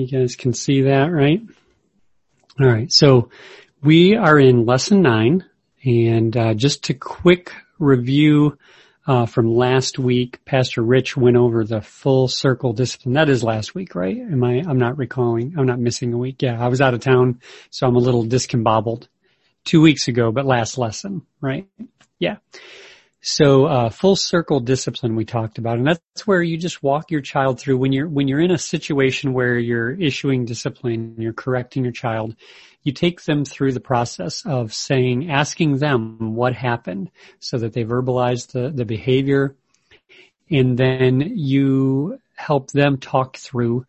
You 0.00 0.06
guys 0.20 0.34
can 0.36 0.54
see 0.54 0.82
that, 0.82 1.06
right? 1.06 1.42
All 2.58 2.66
right. 2.66 2.90
So 2.90 3.28
we 3.82 4.16
are 4.16 4.38
in 4.38 4.64
lesson 4.64 5.02
nine 5.02 5.44
and 5.84 6.36
uh, 6.36 6.54
just 6.54 6.84
to 6.84 6.94
quick 6.94 7.52
review 7.78 8.56
uh, 9.06 9.26
from 9.26 9.54
last 9.54 9.98
week, 9.98 10.44
Pastor 10.44 10.82
Rich 10.82 11.16
went 11.16 11.36
over 11.36 11.64
the 11.64 11.80
full 11.80 12.28
circle 12.28 12.72
discipline. 12.72 13.14
That 13.14 13.28
is 13.28 13.42
last 13.42 13.74
week, 13.74 13.94
right? 13.94 14.16
Am 14.16 14.42
I, 14.44 14.62
I'm 14.66 14.78
not 14.78 14.98
recalling. 14.98 15.54
I'm 15.58 15.66
not 15.66 15.78
missing 15.78 16.12
a 16.12 16.18
week. 16.18 16.42
Yeah, 16.42 16.62
I 16.62 16.68
was 16.68 16.80
out 16.80 16.94
of 16.94 17.00
town, 17.00 17.40
so 17.70 17.86
I'm 17.86 17.96
a 17.96 18.00
little 18.00 18.24
discombobbled. 18.24 19.08
Two 19.64 19.82
weeks 19.82 20.08
ago, 20.08 20.32
but 20.32 20.46
last 20.46 20.78
lesson, 20.78 21.22
right? 21.40 21.68
Yeah. 22.18 22.36
So, 23.22 23.66
uh, 23.66 23.90
full 23.90 24.16
circle 24.16 24.60
discipline 24.60 25.14
we 25.14 25.26
talked 25.26 25.58
about, 25.58 25.76
and 25.76 25.86
that's 25.86 26.26
where 26.26 26.42
you 26.42 26.56
just 26.56 26.82
walk 26.82 27.10
your 27.10 27.20
child 27.20 27.60
through 27.60 27.76
when 27.76 27.92
you're, 27.92 28.08
when 28.08 28.28
you're 28.28 28.40
in 28.40 28.50
a 28.50 28.58
situation 28.58 29.34
where 29.34 29.58
you're 29.58 29.92
issuing 29.92 30.46
discipline, 30.46 31.16
you're 31.18 31.34
correcting 31.34 31.84
your 31.84 31.92
child, 31.92 32.34
you 32.82 32.92
take 32.92 33.22
them 33.24 33.44
through 33.44 33.72
the 33.72 33.80
process 33.80 34.42
of 34.46 34.72
saying, 34.72 35.30
asking 35.30 35.76
them 35.76 36.34
what 36.34 36.54
happened 36.54 37.10
so 37.40 37.58
that 37.58 37.74
they 37.74 37.84
verbalize 37.84 38.50
the, 38.52 38.70
the 38.70 38.86
behavior. 38.86 39.54
And 40.50 40.78
then 40.78 41.20
you 41.20 42.20
help 42.36 42.70
them 42.70 42.96
talk 42.96 43.36
through, 43.36 43.84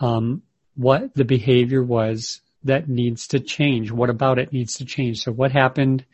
um, 0.00 0.42
what 0.74 1.14
the 1.14 1.24
behavior 1.24 1.84
was 1.84 2.40
that 2.64 2.88
needs 2.88 3.28
to 3.28 3.38
change. 3.38 3.92
What 3.92 4.10
about 4.10 4.40
it 4.40 4.52
needs 4.52 4.74
to 4.78 4.84
change? 4.84 5.20
So 5.20 5.30
what 5.30 5.52
happened? 5.52 6.04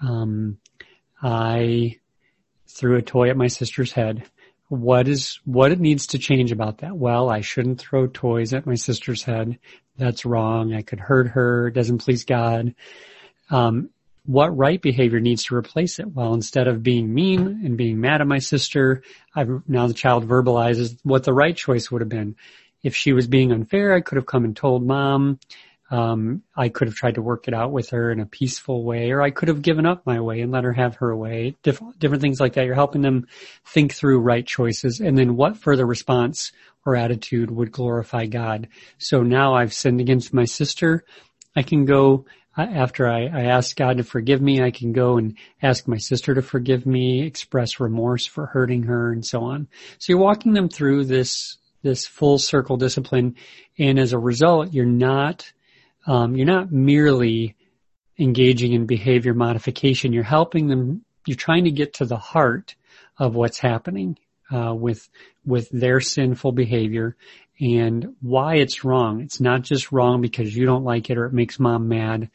Um, 0.00 0.58
I 1.22 1.96
threw 2.66 2.96
a 2.96 3.02
toy 3.02 3.30
at 3.30 3.36
my 3.36 3.48
sister's 3.48 3.92
head. 3.92 4.24
What 4.68 5.08
is, 5.08 5.40
what 5.44 5.72
it 5.72 5.80
needs 5.80 6.08
to 6.08 6.18
change 6.18 6.52
about 6.52 6.78
that? 6.78 6.96
Well, 6.96 7.30
I 7.30 7.40
shouldn't 7.40 7.80
throw 7.80 8.06
toys 8.06 8.52
at 8.52 8.66
my 8.66 8.74
sister's 8.74 9.22
head. 9.22 9.58
That's 9.96 10.24
wrong. 10.24 10.74
I 10.74 10.82
could 10.82 11.00
hurt 11.00 11.28
her. 11.28 11.68
It 11.68 11.74
doesn't 11.74 11.98
please 11.98 12.24
God. 12.24 12.74
Um, 13.50 13.90
what 14.26 14.54
right 14.54 14.80
behavior 14.80 15.20
needs 15.20 15.44
to 15.44 15.56
replace 15.56 15.98
it? 15.98 16.14
Well, 16.14 16.34
instead 16.34 16.68
of 16.68 16.82
being 16.82 17.14
mean 17.14 17.62
and 17.64 17.78
being 17.78 17.98
mad 17.98 18.20
at 18.20 18.26
my 18.26 18.40
sister, 18.40 19.02
I've, 19.34 19.62
now 19.66 19.86
the 19.86 19.94
child 19.94 20.28
verbalizes 20.28 20.98
what 21.02 21.24
the 21.24 21.32
right 21.32 21.56
choice 21.56 21.90
would 21.90 22.02
have 22.02 22.10
been. 22.10 22.36
If 22.82 22.94
she 22.94 23.14
was 23.14 23.26
being 23.26 23.52
unfair, 23.52 23.94
I 23.94 24.02
could 24.02 24.16
have 24.16 24.26
come 24.26 24.44
and 24.44 24.54
told 24.54 24.86
mom. 24.86 25.40
Um, 25.90 26.42
I 26.54 26.68
could 26.68 26.88
have 26.88 26.96
tried 26.96 27.14
to 27.14 27.22
work 27.22 27.48
it 27.48 27.54
out 27.54 27.72
with 27.72 27.90
her 27.90 28.10
in 28.10 28.20
a 28.20 28.26
peaceful 28.26 28.84
way, 28.84 29.10
or 29.10 29.22
I 29.22 29.30
could 29.30 29.48
have 29.48 29.62
given 29.62 29.86
up 29.86 30.04
my 30.04 30.20
way 30.20 30.40
and 30.40 30.52
let 30.52 30.64
her 30.64 30.72
have 30.72 30.96
her 30.96 31.16
way. 31.16 31.56
Diff- 31.62 31.80
different 31.98 32.20
things 32.20 32.40
like 32.40 32.54
that. 32.54 32.66
You're 32.66 32.74
helping 32.74 33.00
them 33.00 33.26
think 33.64 33.94
through 33.94 34.20
right 34.20 34.46
choices, 34.46 35.00
and 35.00 35.16
then 35.16 35.36
what 35.36 35.56
further 35.56 35.86
response 35.86 36.52
or 36.84 36.94
attitude 36.94 37.50
would 37.50 37.72
glorify 37.72 38.26
God. 38.26 38.68
So 38.98 39.22
now 39.22 39.54
I've 39.54 39.72
sinned 39.72 40.00
against 40.00 40.34
my 40.34 40.44
sister. 40.44 41.04
I 41.56 41.62
can 41.62 41.86
go 41.86 42.26
uh, 42.56 42.62
after 42.62 43.08
I, 43.08 43.26
I 43.26 43.42
ask 43.44 43.76
God 43.76 43.98
to 43.98 44.04
forgive 44.04 44.42
me. 44.42 44.62
I 44.62 44.70
can 44.70 44.92
go 44.92 45.16
and 45.16 45.36
ask 45.62 45.86
my 45.86 45.98
sister 45.98 46.34
to 46.34 46.42
forgive 46.42 46.86
me, 46.86 47.22
express 47.22 47.78
remorse 47.80 48.26
for 48.26 48.46
hurting 48.46 48.82
her, 48.84 49.12
and 49.12 49.24
so 49.24 49.42
on. 49.44 49.68
So 49.98 50.12
you're 50.12 50.18
walking 50.18 50.52
them 50.52 50.68
through 50.68 51.04
this 51.04 51.56
this 51.82 52.06
full 52.06 52.38
circle 52.38 52.76
discipline, 52.76 53.36
and 53.78 53.98
as 53.98 54.12
a 54.12 54.18
result, 54.18 54.72
you're 54.72 54.84
not 54.84 55.52
um, 56.08 56.34
you're 56.34 56.46
not 56.46 56.72
merely 56.72 57.54
engaging 58.18 58.72
in 58.72 58.86
behavior 58.86 59.34
modification. 59.34 60.12
You're 60.12 60.24
helping 60.24 60.66
them. 60.66 61.04
You're 61.26 61.36
trying 61.36 61.64
to 61.64 61.70
get 61.70 61.94
to 61.94 62.06
the 62.06 62.16
heart 62.16 62.74
of 63.18 63.34
what's 63.34 63.58
happening 63.58 64.18
uh, 64.50 64.74
with 64.74 65.06
with 65.44 65.68
their 65.70 66.00
sinful 66.00 66.52
behavior 66.52 67.14
and 67.60 68.16
why 68.22 68.56
it's 68.56 68.84
wrong. 68.84 69.20
It's 69.20 69.38
not 69.38 69.62
just 69.62 69.92
wrong 69.92 70.22
because 70.22 70.56
you 70.56 70.64
don't 70.64 70.84
like 70.84 71.10
it 71.10 71.18
or 71.18 71.26
it 71.26 71.34
makes 71.34 71.60
mom 71.60 71.88
mad. 71.88 72.30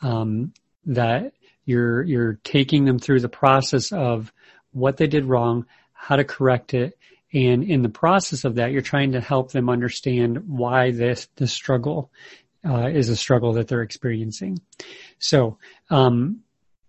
Um, 0.00 0.54
that 0.86 1.34
you're 1.66 2.02
you're 2.04 2.38
taking 2.44 2.86
them 2.86 2.98
through 2.98 3.20
the 3.20 3.28
process 3.28 3.92
of 3.92 4.32
what 4.72 4.96
they 4.96 5.06
did 5.06 5.26
wrong, 5.26 5.66
how 5.92 6.16
to 6.16 6.24
correct 6.24 6.72
it, 6.72 6.96
and 7.34 7.62
in 7.62 7.82
the 7.82 7.90
process 7.90 8.44
of 8.44 8.54
that, 8.54 8.72
you're 8.72 8.80
trying 8.80 9.12
to 9.12 9.20
help 9.20 9.52
them 9.52 9.68
understand 9.68 10.48
why 10.48 10.92
this 10.92 11.28
this 11.36 11.52
struggle 11.52 12.10
uh, 12.68 12.88
is 12.88 13.08
a 13.08 13.16
struggle 13.16 13.54
that 13.54 13.68
they're 13.68 13.82
experiencing. 13.82 14.60
So 15.18 15.58
um, 15.90 16.40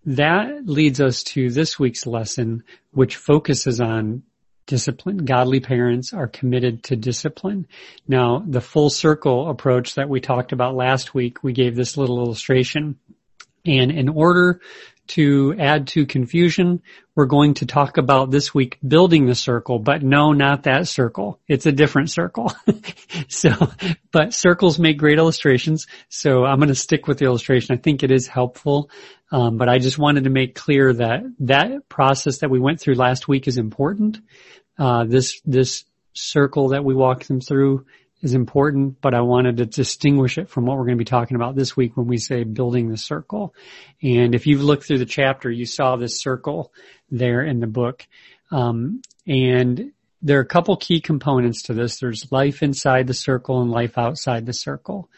that 0.04 0.66
leads 0.66 1.00
us 1.00 1.22
to 1.24 1.50
this 1.50 1.78
week's 1.78 2.06
lesson, 2.06 2.62
which 2.92 3.16
focuses 3.16 3.80
on 3.80 4.22
discipline. 4.66 5.24
Godly 5.24 5.60
parents 5.60 6.12
are 6.12 6.28
committed 6.28 6.84
to 6.84 6.96
discipline. 6.96 7.66
Now, 8.06 8.44
the 8.46 8.60
full 8.60 8.88
circle 8.90 9.50
approach 9.50 9.96
that 9.96 10.08
we 10.08 10.20
talked 10.20 10.52
about 10.52 10.76
last 10.76 11.12
week, 11.12 11.42
we 11.42 11.52
gave 11.52 11.74
this 11.74 11.96
little 11.96 12.24
illustration. 12.24 12.98
And 13.66 13.90
in 13.90 14.08
order 14.08 14.60
to 15.10 15.54
add 15.58 15.88
to 15.88 16.06
confusion, 16.06 16.82
we're 17.14 17.26
going 17.26 17.54
to 17.54 17.66
talk 17.66 17.96
about 17.96 18.30
this 18.30 18.54
week 18.54 18.78
building 18.86 19.26
the 19.26 19.34
circle, 19.34 19.78
but 19.78 20.02
no, 20.02 20.32
not 20.32 20.64
that 20.64 20.88
circle. 20.88 21.40
It's 21.48 21.66
a 21.66 21.72
different 21.72 22.10
circle. 22.10 22.52
so, 23.28 23.50
but 24.12 24.32
circles 24.32 24.78
make 24.78 24.98
great 24.98 25.18
illustrations. 25.18 25.86
So 26.08 26.44
I'm 26.44 26.58
going 26.58 26.68
to 26.68 26.74
stick 26.74 27.06
with 27.06 27.18
the 27.18 27.24
illustration. 27.24 27.74
I 27.74 27.78
think 27.78 28.02
it 28.02 28.10
is 28.10 28.26
helpful. 28.26 28.90
Um, 29.32 29.58
but 29.58 29.68
I 29.68 29.78
just 29.78 29.98
wanted 29.98 30.24
to 30.24 30.30
make 30.30 30.54
clear 30.54 30.92
that 30.94 31.22
that 31.40 31.88
process 31.88 32.38
that 32.38 32.50
we 32.50 32.58
went 32.58 32.80
through 32.80 32.94
last 32.94 33.28
week 33.28 33.48
is 33.48 33.58
important. 33.58 34.20
Uh, 34.78 35.04
this, 35.04 35.40
this 35.44 35.84
circle 36.12 36.68
that 36.68 36.84
we 36.84 36.94
walked 36.94 37.28
them 37.28 37.40
through 37.40 37.86
is 38.22 38.34
important, 38.34 39.00
but 39.00 39.14
I 39.14 39.20
wanted 39.22 39.56
to 39.58 39.66
distinguish 39.66 40.38
it 40.38 40.48
from 40.48 40.66
what 40.66 40.76
we're 40.76 40.84
going 40.84 40.98
to 40.98 41.04
be 41.04 41.04
talking 41.04 41.36
about 41.36 41.54
this 41.54 41.76
week 41.76 41.96
when 41.96 42.06
we 42.06 42.18
say 42.18 42.44
building 42.44 42.88
the 42.88 42.96
circle. 42.96 43.54
And 44.02 44.34
if 44.34 44.46
you've 44.46 44.62
looked 44.62 44.84
through 44.84 44.98
the 44.98 45.06
chapter, 45.06 45.50
you 45.50 45.66
saw 45.66 45.96
this 45.96 46.20
circle 46.20 46.72
there 47.10 47.42
in 47.42 47.60
the 47.60 47.66
book. 47.66 48.06
Um, 48.50 49.02
and 49.26 49.92
there 50.22 50.38
are 50.38 50.42
a 50.42 50.46
couple 50.46 50.76
key 50.76 51.00
components 51.00 51.62
to 51.62 51.74
this. 51.74 51.98
There's 51.98 52.30
life 52.30 52.62
inside 52.62 53.06
the 53.06 53.14
circle 53.14 53.62
and 53.62 53.70
life 53.70 53.96
outside 53.96 54.44
the 54.44 54.52
circle. 54.52 55.08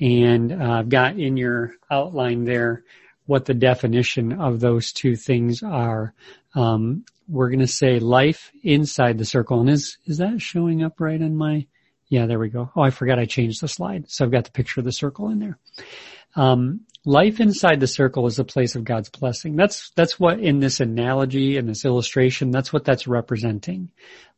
And 0.00 0.52
uh, 0.52 0.72
I've 0.72 0.88
got 0.88 1.18
in 1.18 1.36
your 1.36 1.74
outline 1.90 2.44
there 2.44 2.84
what 3.26 3.44
the 3.44 3.54
definition 3.54 4.32
of 4.32 4.58
those 4.58 4.92
two 4.92 5.14
things 5.14 5.62
are. 5.62 6.14
Um, 6.54 7.04
we're 7.28 7.50
going 7.50 7.58
to 7.60 7.66
say 7.66 7.98
life 7.98 8.50
inside 8.64 9.18
the 9.18 9.24
circle. 9.24 9.60
And 9.60 9.68
is, 9.68 9.98
is 10.06 10.18
that 10.18 10.40
showing 10.40 10.82
up 10.82 10.98
right 10.98 11.20
on 11.20 11.36
my, 11.36 11.66
yeah, 12.08 12.26
there 12.26 12.38
we 12.38 12.48
go. 12.48 12.70
Oh, 12.74 12.82
I 12.82 12.90
forgot 12.90 13.18
I 13.18 13.26
changed 13.26 13.60
the 13.60 13.68
slide. 13.68 14.10
So 14.10 14.24
I've 14.24 14.30
got 14.30 14.44
the 14.44 14.50
picture 14.50 14.80
of 14.80 14.84
the 14.84 14.92
circle 14.92 15.28
in 15.28 15.38
there. 15.38 15.58
Um, 16.36 16.80
life 17.04 17.40
inside 17.40 17.80
the 17.80 17.86
circle 17.86 18.26
is 18.26 18.38
a 18.38 18.44
place 18.44 18.74
of 18.76 18.84
God's 18.84 19.08
blessing. 19.10 19.56
That's, 19.56 19.90
that's 19.90 20.18
what 20.18 20.40
in 20.40 20.60
this 20.60 20.80
analogy 20.80 21.56
and 21.56 21.68
this 21.68 21.84
illustration, 21.84 22.50
that's 22.50 22.72
what 22.72 22.84
that's 22.84 23.06
representing. 23.06 23.90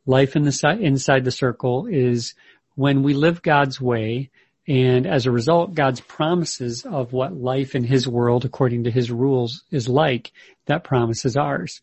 Life 0.06 0.36
in 0.36 0.42
the, 0.42 0.78
inside 0.80 1.24
the 1.24 1.30
circle 1.30 1.86
is 1.86 2.34
when 2.74 3.02
we 3.02 3.14
live 3.14 3.42
God's 3.42 3.80
way 3.80 4.30
and 4.66 5.06
as 5.06 5.26
a 5.26 5.32
result, 5.32 5.74
God's 5.74 6.00
promises 6.00 6.84
of 6.84 7.12
what 7.12 7.34
life 7.34 7.74
in 7.74 7.82
His 7.82 8.06
world 8.06 8.44
according 8.44 8.84
to 8.84 8.90
His 8.90 9.10
rules 9.10 9.64
is 9.70 9.88
like, 9.88 10.32
that 10.66 10.84
promise 10.84 11.24
is 11.24 11.36
ours. 11.36 11.80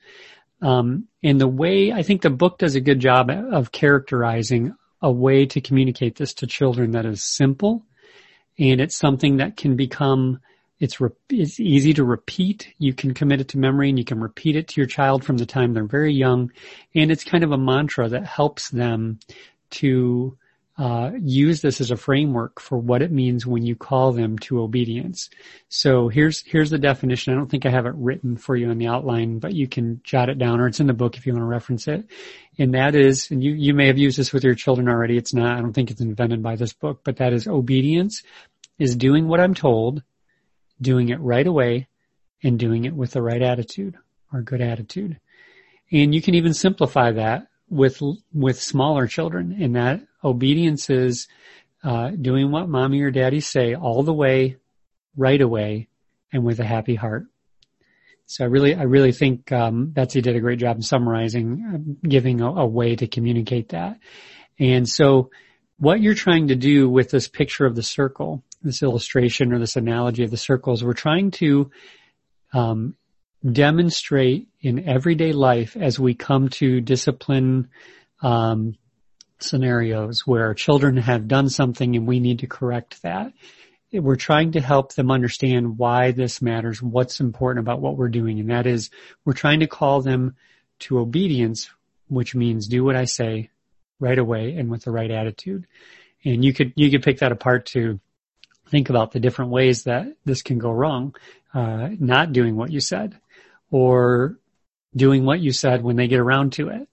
Um, 0.62 1.08
and 1.22 1.40
the 1.40 1.48
way, 1.50 1.92
I 1.92 2.02
think 2.02 2.22
the 2.22 2.30
book 2.30 2.60
does 2.60 2.76
a 2.76 2.82
good 2.82 3.00
job 3.00 3.30
of 3.30 3.72
characterizing 3.72 4.74
a 5.02 5.12
way 5.12 5.46
to 5.46 5.62
communicate 5.62 6.16
this 6.16 6.34
to 6.36 6.48
children 6.48 6.92
that 6.92 7.06
is 7.06 7.24
simple 7.24 7.86
and 8.60 8.82
it's 8.82 8.98
something 8.98 9.38
that 9.38 9.58
can 9.58 9.76
become 9.76 10.40
it's 10.80 11.02
re- 11.02 11.10
it's 11.30 11.60
easy 11.60 11.94
to 11.96 12.04
repeat. 12.04 12.72
You 12.78 12.94
can 12.94 13.16
commit 13.16 13.42
it 13.42 13.48
to 13.50 13.58
memory 13.58 13.90
and 13.90 13.98
you 13.98 14.06
can 14.06 14.20
repeat 14.20 14.56
it 14.56 14.68
to 14.70 14.82
your 14.82 14.88
child 14.88 15.24
from 15.24 15.38
the 15.38 15.46
time 15.46 15.74
they're 15.74 15.86
very 15.86 16.14
young 16.14 16.52
and 16.94 17.12
it's 17.12 17.24
kind 17.24 17.44
of 17.44 17.52
a 17.52 17.58
mantra 17.58 18.10
that 18.10 18.26
helps 18.26 18.70
them 18.70 19.20
to 19.72 20.38
uh, 20.78 21.12
use 21.20 21.62
this 21.62 21.82
as 21.82 21.90
a 21.90 21.98
framework 21.98 22.60
for 22.60 22.78
what 22.78 23.02
it 23.02 23.12
means 23.12 23.48
when 23.48 23.66
you 23.66 23.76
call 23.76 24.12
them 24.12 24.38
to 24.38 24.62
obedience. 24.62 25.30
So 25.70 26.08
here's 26.08 26.44
here's 26.46 26.70
the 26.70 26.78
definition. 26.78 27.34
I 27.34 27.36
don't 27.36 27.50
think 27.50 27.66
I 27.66 27.72
have 27.72 27.88
it 27.88 27.96
written 27.96 28.38
for 28.38 28.56
you 28.56 28.70
in 28.70 28.78
the 28.78 28.88
outline, 28.88 29.40
but 29.40 29.56
you 29.56 29.68
can 29.68 30.02
jot 30.04 30.30
it 30.30 30.38
down, 30.38 30.60
or 30.60 30.68
it's 30.68 30.80
in 30.80 30.86
the 30.86 30.94
book 30.94 31.18
if 31.18 31.26
you 31.26 31.34
want 31.34 31.42
to 31.42 31.48
reference 31.48 31.88
it. 31.88 32.06
And 32.60 32.76
that 32.76 32.94
is, 32.94 33.32
and 33.32 33.44
you 33.44 33.54
you 33.54 33.74
may 33.74 33.88
have 33.88 33.98
used 33.98 34.20
this 34.20 34.32
with 34.32 34.44
your 34.44 34.54
children 34.54 34.88
already. 34.88 35.18
It's 35.18 35.34
not. 35.34 35.58
I 35.58 35.62
don't 35.62 35.74
think 35.74 35.90
it's 35.90 36.02
invented 36.02 36.44
by 36.44 36.56
this 36.56 36.74
book, 36.74 37.02
but 37.04 37.18
that 37.18 37.34
is 37.34 37.48
obedience 37.48 38.22
is 38.78 38.96
doing 38.96 39.28
what 39.28 39.40
I'm 39.40 39.56
told, 39.56 40.04
doing 40.80 41.10
it 41.10 41.20
right 41.20 41.48
away, 41.48 41.88
and 42.44 42.60
doing 42.60 42.86
it 42.86 42.94
with 42.94 43.12
the 43.12 43.22
right 43.24 43.42
attitude 43.42 43.96
or 44.32 44.42
good 44.44 44.62
attitude. 44.62 45.20
And 45.92 46.14
you 46.14 46.22
can 46.22 46.36
even 46.36 46.54
simplify 46.54 47.12
that 47.14 47.48
with 47.70 48.02
with 48.34 48.62
smaller 48.62 49.08
children 49.08 49.58
and 49.62 49.76
that 49.76 50.02
obedience 50.24 50.90
is 50.90 51.28
uh, 51.84 52.10
doing 52.10 52.52
what 52.52 52.70
mommy 52.70 53.02
or 53.02 53.12
daddy 53.12 53.40
say 53.40 53.76
all 53.76 54.04
the 54.04 54.14
way, 54.14 54.58
right 55.16 55.42
away, 55.42 55.88
and 56.32 56.44
with 56.44 56.60
a 56.60 56.66
happy 56.66 56.96
heart. 56.96 57.26
So 58.26 58.44
I 58.44 58.48
really, 58.48 58.76
I 58.76 58.84
really 58.84 59.14
think 59.14 59.52
um, 59.52 59.88
Betsy 59.88 60.20
did 60.22 60.36
a 60.36 60.42
great 60.42 60.60
job 60.60 60.76
in 60.76 60.82
summarizing, 60.82 61.64
uh, 61.74 62.08
giving 62.08 62.42
a, 62.42 62.48
a, 62.52 62.66
way 62.66 62.96
to 62.98 63.08
communicate 63.08 63.70
that. 63.70 64.00
And 64.60 64.88
so 64.88 65.30
what 65.78 66.02
you're 66.02 66.14
trying 66.14 66.50
to 66.50 66.56
do 66.56 66.90
with 66.90 67.10
this 67.10 67.30
picture 67.30 67.66
of 67.66 67.76
the 67.76 67.84
circle, 67.84 68.44
this 68.62 68.84
illustration 68.84 69.54
or 69.54 69.60
this 69.60 69.78
analogy 69.78 70.24
of 70.24 70.32
the 70.32 70.36
circles, 70.36 70.84
we're 70.84 70.94
trying 70.94 71.32
to 71.32 71.72
um, 72.54 72.96
demonstrate 73.46 74.48
in 74.62 74.88
everyday 74.88 75.32
life 75.32 75.76
as 75.78 76.00
we 76.00 76.14
come 76.14 76.50
to 76.50 76.82
discipline 76.82 77.70
um, 78.22 78.76
scenarios 79.40 80.26
where 80.26 80.54
children 80.54 80.98
have 80.98 81.28
done 81.28 81.50
something 81.50 81.96
and 81.96 82.08
we 82.08 82.20
need 82.20 82.40
to 82.40 82.48
correct 82.48 83.02
that. 83.04 83.32
We're 83.94 84.16
trying 84.16 84.54
to 84.54 84.62
help 84.62 84.94
them 84.94 85.12
understand 85.12 85.78
why 85.78 86.12
this 86.12 86.42
matters, 86.42 86.82
what's 86.82 87.20
important 87.20 87.64
about 87.64 87.80
what 87.80 87.96
we're 87.96 88.10
doing, 88.10 88.40
and 88.40 88.50
that 88.50 88.68
is 88.68 88.90
we're 89.24 89.34
trying 89.34 89.62
to 89.62 89.68
call 89.68 90.02
them 90.02 90.36
to 90.80 91.00
obedience, 91.00 91.70
which 92.10 92.36
means 92.36 92.68
do 92.68 92.84
what 92.84 92.98
I 92.98 93.06
say 93.06 93.50
right 94.00 94.18
away 94.18 94.56
and 94.58 94.70
with 94.70 94.84
the 94.84 94.92
right 94.92 95.10
attitude. 95.10 95.68
And 96.26 96.44
you 96.44 96.54
could 96.54 96.74
you 96.76 96.92
could 96.92 97.04
pick 97.04 97.20
that 97.20 97.32
apart 97.32 97.68
to 97.68 98.00
think 98.70 98.90
about 98.90 99.12
the 99.12 99.22
different 99.22 99.52
ways 99.52 99.84
that 99.84 100.08
this 100.26 100.42
can 100.42 100.58
go 100.58 100.72
wrong. 100.72 101.16
Uh, 101.54 101.90
not 101.98 102.34
doing 102.34 102.58
what 102.58 102.72
you 102.72 102.82
said, 102.82 103.18
or 103.72 104.38
doing 104.96 105.26
what 105.26 105.40
you 105.40 105.52
said 105.52 105.84
when 105.84 105.96
they 105.96 106.08
get 106.08 106.20
around 106.20 106.54
to 106.54 106.70
it, 106.70 106.88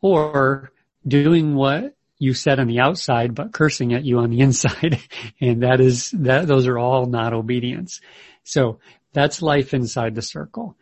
or 0.00 0.72
doing 1.06 1.54
what 1.54 1.94
you 2.18 2.34
said 2.34 2.60
on 2.60 2.66
the 2.66 2.80
outside 2.80 3.34
but 3.34 3.52
cursing 3.52 3.94
at 3.94 4.04
you 4.04 4.18
on 4.18 4.30
the 4.30 4.40
inside. 4.46 5.00
and 5.40 5.62
that 5.62 5.80
is, 5.80 6.10
that, 6.10 6.46
those 6.46 6.66
are 6.66 6.78
all 6.78 7.06
not 7.06 7.32
obedience. 7.32 8.00
So 8.44 8.78
that's 9.12 9.42
life 9.42 9.74
inside 9.74 10.14
the 10.14 10.22
circle. 10.22 10.76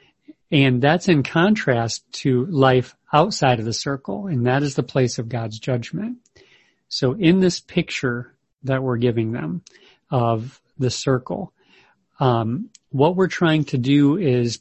And 0.51 0.83
that's 0.83 1.09
in 1.09 1.23
contrast 1.23 2.11
to 2.13 2.47
life 2.47 2.97
outside 3.13 3.59
of 3.59 3.67
the 3.67 3.73
circle. 3.73 4.27
And 4.27 4.47
that 4.47 4.63
is 4.63 4.75
the 4.75 4.83
place 4.83 5.19
of 5.19 5.29
God's 5.29 5.59
judgment. 5.59 6.19
So 6.89 7.13
in 7.13 7.41
this 7.41 7.61
picture 7.61 8.35
that 8.65 8.83
we're 8.83 8.97
giving 8.97 9.33
them 9.33 9.63
of 10.11 10.61
the 10.79 10.91
circle, 10.91 11.53
um, 12.19 12.71
what 12.91 13.15
we're 13.15 13.29
trying 13.29 13.65
to 13.67 13.79
do 13.79 14.17
is 14.17 14.61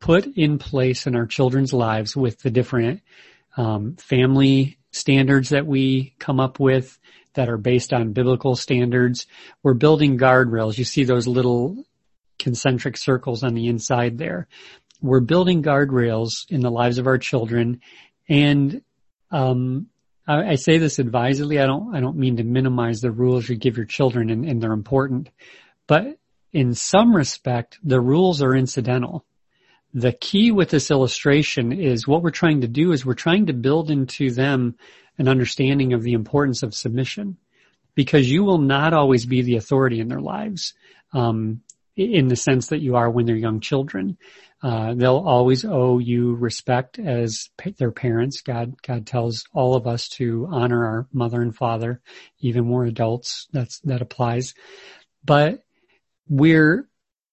put 0.00 0.26
in 0.36 0.58
place 0.58 1.06
in 1.06 1.16
our 1.16 1.26
children's 1.26 1.72
lives 1.72 2.16
with 2.16 2.40
the 2.40 2.50
different 2.50 3.02
um, 3.56 3.96
family 3.96 4.78
standards 4.92 5.50
that 5.50 5.66
we 5.66 6.14
come 6.18 6.40
up 6.40 6.60
with 6.60 6.98
that 7.34 7.48
are 7.48 7.56
based 7.56 7.92
on 7.92 8.12
biblical 8.12 8.56
standards. 8.56 9.26
We're 9.62 9.74
building 9.74 10.18
guardrails. 10.18 10.78
You 10.78 10.84
see 10.84 11.04
those 11.04 11.26
little 11.26 11.84
concentric 12.38 12.96
circles 12.96 13.42
on 13.42 13.54
the 13.54 13.66
inside 13.66 14.18
there. 14.18 14.48
We're 15.00 15.20
building 15.20 15.62
guardrails 15.62 16.48
in 16.48 16.60
the 16.60 16.70
lives 16.70 16.98
of 16.98 17.06
our 17.06 17.18
children 17.18 17.80
and 18.28 18.82
um, 19.30 19.88
I, 20.26 20.50
I, 20.50 20.54
say 20.54 20.78
this 20.78 20.98
advisedly. 20.98 21.58
I 21.58 21.66
don't 21.66 21.94
I 21.94 22.00
don't 22.00 22.16
mean 22.16 22.36
to 22.36 22.44
minimize 22.44 23.00
the 23.00 23.10
rules 23.10 23.48
you 23.48 23.56
give 23.56 23.76
your 23.76 23.86
children 23.86 24.30
and, 24.30 24.44
and 24.44 24.62
they're 24.62 24.72
important. 24.72 25.30
But 25.86 26.18
in 26.52 26.74
some 26.74 27.14
respect, 27.14 27.78
the 27.82 28.00
rules 28.00 28.42
are 28.42 28.54
incidental 28.54 29.24
the 29.94 30.12
key 30.12 30.50
with 30.50 30.70
this 30.70 30.90
illustration 30.90 31.72
is 31.72 32.06
what 32.06 32.22
we're 32.22 32.30
trying 32.30 32.60
to 32.60 32.68
do 32.68 32.92
is 32.92 33.06
we're 33.06 33.14
trying 33.14 33.46
to 33.46 33.52
build 33.52 33.90
into 33.90 34.30
them 34.30 34.76
an 35.16 35.28
understanding 35.28 35.92
of 35.92 36.02
the 36.02 36.12
importance 36.12 36.62
of 36.62 36.74
submission 36.74 37.36
because 37.94 38.30
you 38.30 38.44
will 38.44 38.58
not 38.58 38.92
always 38.92 39.26
be 39.26 39.42
the 39.42 39.56
authority 39.56 40.00
in 40.00 40.08
their 40.08 40.20
lives. 40.20 40.74
Um, 41.12 41.62
in 41.98 42.28
the 42.28 42.36
sense 42.36 42.68
that 42.68 42.80
you 42.80 42.94
are 42.94 43.10
when 43.10 43.26
they're 43.26 43.36
young 43.36 43.60
children. 43.60 44.16
Uh, 44.62 44.94
they'll 44.94 45.18
always 45.18 45.64
owe 45.64 45.98
you 45.98 46.34
respect 46.34 46.98
as 46.98 47.50
pa- 47.56 47.70
their 47.76 47.90
parents. 47.90 48.40
God, 48.40 48.80
God 48.82 49.06
tells 49.06 49.44
all 49.52 49.74
of 49.74 49.86
us 49.86 50.08
to 50.10 50.46
honor 50.50 50.86
our 50.86 51.06
mother 51.12 51.42
and 51.42 51.54
father, 51.54 52.00
even 52.40 52.64
more 52.64 52.84
adults. 52.84 53.48
That's, 53.52 53.80
that 53.80 54.00
applies. 54.00 54.54
But 55.24 55.64
we're 56.28 56.87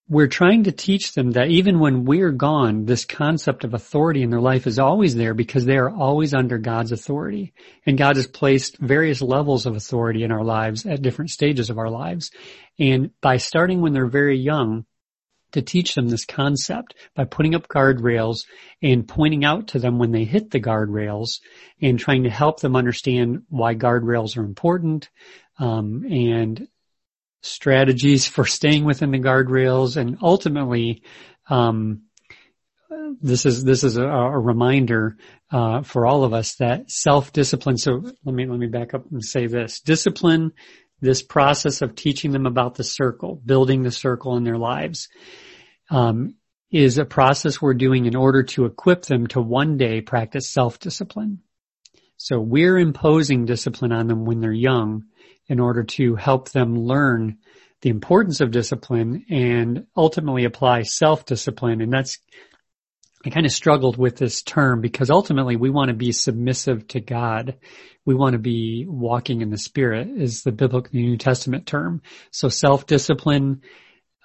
we're 0.07 0.27
trying 0.27 0.65
to 0.65 0.71
teach 0.71 1.13
them 1.13 1.31
that 1.31 1.49
even 1.49 1.79
when 1.79 2.05
we're 2.05 2.31
gone, 2.31 2.85
this 2.85 3.05
concept 3.05 3.63
of 3.63 3.73
authority 3.73 4.21
in 4.21 4.29
their 4.29 4.41
life 4.41 4.67
is 4.67 4.77
always 4.77 5.15
there 5.15 5.33
because 5.33 5.65
they 5.65 5.77
are 5.77 5.89
always 5.89 6.33
under 6.33 6.59
God's 6.59 6.91
authority. 6.91 7.53
And 7.87 7.97
God 7.97 8.15
has 8.17 8.27
placed 8.27 8.77
various 8.77 9.21
levels 9.21 9.65
of 9.65 9.75
authority 9.75 10.23
in 10.23 10.31
our 10.31 10.43
lives 10.43 10.85
at 10.85 11.01
different 11.01 11.31
stages 11.31 11.71
of 11.71 11.79
our 11.79 11.89
lives. 11.89 12.29
And 12.77 13.11
by 13.19 13.37
starting 13.37 13.81
when 13.81 13.93
they're 13.93 14.05
very 14.05 14.37
young, 14.37 14.85
to 15.55 15.61
teach 15.61 15.95
them 15.95 16.09
this 16.09 16.25
concept 16.25 16.95
by 17.15 17.23
putting 17.23 17.55
up 17.55 17.69
guardrails 17.69 18.39
and 18.81 19.07
pointing 19.07 19.45
out 19.45 19.69
to 19.69 19.79
them 19.79 19.97
when 19.97 20.11
they 20.11 20.25
hit 20.25 20.51
the 20.51 20.59
guardrails 20.59 21.39
and 21.81 21.97
trying 21.97 22.23
to 22.23 22.29
help 22.29 22.59
them 22.59 22.75
understand 22.75 23.43
why 23.47 23.73
guardrails 23.73 24.35
are 24.35 24.43
important 24.43 25.09
um, 25.57 26.03
and 26.11 26.67
strategies 27.45 28.27
for 28.27 28.45
staying 28.45 28.85
within 28.85 29.11
the 29.11 29.19
guardrails 29.19 29.97
and 29.97 30.17
ultimately, 30.21 31.03
um, 31.49 32.01
this 33.21 33.45
is 33.45 33.63
this 33.63 33.83
is 33.83 33.97
a, 33.97 34.05
a 34.05 34.39
reminder 34.39 35.17
uh, 35.51 35.81
for 35.83 36.05
all 36.05 36.23
of 36.23 36.33
us 36.33 36.55
that 36.55 36.89
self-discipline. 36.89 37.77
So 37.77 38.01
let 38.23 38.35
me 38.35 38.45
let 38.45 38.59
me 38.59 38.67
back 38.67 38.93
up 38.93 39.11
and 39.11 39.23
say 39.23 39.47
this: 39.47 39.81
discipline, 39.81 40.51
this 41.01 41.21
process 41.21 41.81
of 41.81 41.95
teaching 41.95 42.31
them 42.31 42.45
about 42.45 42.75
the 42.75 42.83
circle, 42.83 43.41
building 43.45 43.83
the 43.83 43.91
circle 43.91 44.37
in 44.37 44.43
their 44.43 44.57
lives, 44.57 45.09
um, 45.89 46.35
is 46.71 46.97
a 46.97 47.05
process 47.05 47.61
we're 47.61 47.73
doing 47.73 48.05
in 48.05 48.15
order 48.15 48.43
to 48.43 48.65
equip 48.65 49.03
them 49.03 49.27
to 49.27 49.41
one 49.41 49.77
day 49.77 50.01
practice 50.01 50.49
self-discipline. 50.49 51.39
So 52.17 52.39
we're 52.39 52.77
imposing 52.77 53.45
discipline 53.45 53.91
on 53.91 54.07
them 54.07 54.25
when 54.25 54.39
they're 54.39 54.51
young 54.51 55.05
in 55.47 55.59
order 55.59 55.83
to 55.83 56.15
help 56.15 56.49
them 56.49 56.77
learn 56.77 57.37
the 57.81 57.89
importance 57.89 58.41
of 58.41 58.51
discipline 58.51 59.25
and 59.29 59.85
ultimately 59.95 60.45
apply 60.45 60.81
self-discipline. 60.83 61.81
And 61.81 61.93
that's, 61.93 62.17
I 63.25 63.29
kind 63.29 63.45
of 63.45 63.51
struggled 63.51 63.97
with 63.97 64.17
this 64.17 64.41
term 64.41 64.81
because 64.81 65.09
ultimately 65.09 65.55
we 65.55 65.69
want 65.69 65.89
to 65.89 65.95
be 65.95 66.11
submissive 66.11 66.87
to 66.89 66.99
God. 66.99 67.57
We 68.05 68.15
want 68.15 68.33
to 68.33 68.39
be 68.39 68.85
walking 68.87 69.41
in 69.41 69.49
the 69.49 69.57
spirit 69.57 70.07
is 70.07 70.43
the 70.43 70.51
biblical 70.51 70.89
New 70.93 71.17
Testament 71.17 71.67
term. 71.67 72.01
So 72.31 72.49
self-discipline, 72.49 73.61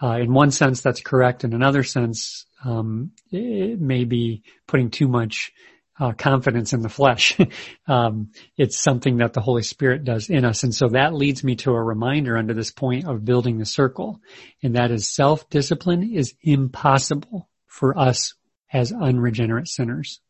uh, 0.03 0.17
in 0.17 0.33
one 0.33 0.51
sense 0.51 0.81
that's 0.81 1.03
correct. 1.03 1.45
In 1.45 1.53
another 1.53 1.83
sense, 1.83 2.47
um, 2.65 3.11
it 3.31 3.81
may 3.81 4.05
be 4.05 4.43
putting 4.67 4.91
too 4.91 5.09
much 5.09 5.53
uh, 6.01 6.13
confidence 6.13 6.73
in 6.73 6.81
the 6.81 6.89
flesh. 6.89 7.39
um, 7.87 8.31
it's 8.57 8.79
something 8.79 9.19
that 9.19 9.35
the 9.35 9.43
Holy 9.43 9.63
Spirit 9.63 10.03
does 10.03 10.31
in 10.31 10.45
us. 10.47 10.65
And 10.65 10.75
so 10.75 10.89
that 10.89 11.15
leads 11.15 11.45
me 11.45 11.57
to 11.57 11.73
a 11.73 11.83
reminder 11.83 12.39
under 12.39 12.55
this 12.55 12.71
point 12.71 13.07
of 13.07 13.25
building 13.25 13.59
the 13.59 13.67
circle. 13.67 14.21
And 14.63 14.77
that 14.77 14.91
is 14.91 15.09
self-discipline 15.09 16.11
is 16.15 16.35
impossible 16.43 17.49
for 17.67 17.97
us 17.99 18.35
as 18.73 18.93
unregenerate 18.93 19.69
sinners. 19.69 20.21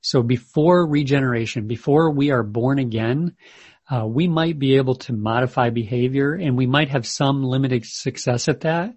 So 0.00 0.22
before 0.22 0.86
regeneration, 0.86 1.66
before 1.66 2.10
we 2.10 2.30
are 2.30 2.42
born 2.42 2.78
again, 2.78 3.36
uh, 3.90 4.06
we 4.06 4.28
might 4.28 4.58
be 4.58 4.76
able 4.76 4.96
to 4.96 5.12
modify 5.12 5.70
behavior 5.70 6.34
and 6.34 6.56
we 6.56 6.66
might 6.66 6.90
have 6.90 7.06
some 7.06 7.42
limited 7.42 7.86
success 7.86 8.48
at 8.48 8.60
that. 8.60 8.94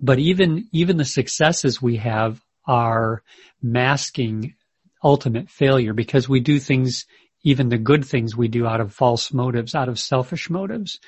But 0.00 0.18
even, 0.18 0.68
even 0.72 0.96
the 0.96 1.04
successes 1.04 1.80
we 1.80 1.96
have 1.98 2.40
are 2.66 3.22
masking 3.62 4.54
ultimate 5.02 5.50
failure 5.50 5.92
because 5.92 6.28
we 6.28 6.40
do 6.40 6.58
things, 6.58 7.06
even 7.42 7.68
the 7.68 7.78
good 7.78 8.04
things 8.04 8.36
we 8.36 8.48
do 8.48 8.66
out 8.66 8.80
of 8.80 8.94
false 8.94 9.32
motives, 9.32 9.74
out 9.74 9.88
of 9.88 9.98
selfish 9.98 10.50
motives. 10.50 11.00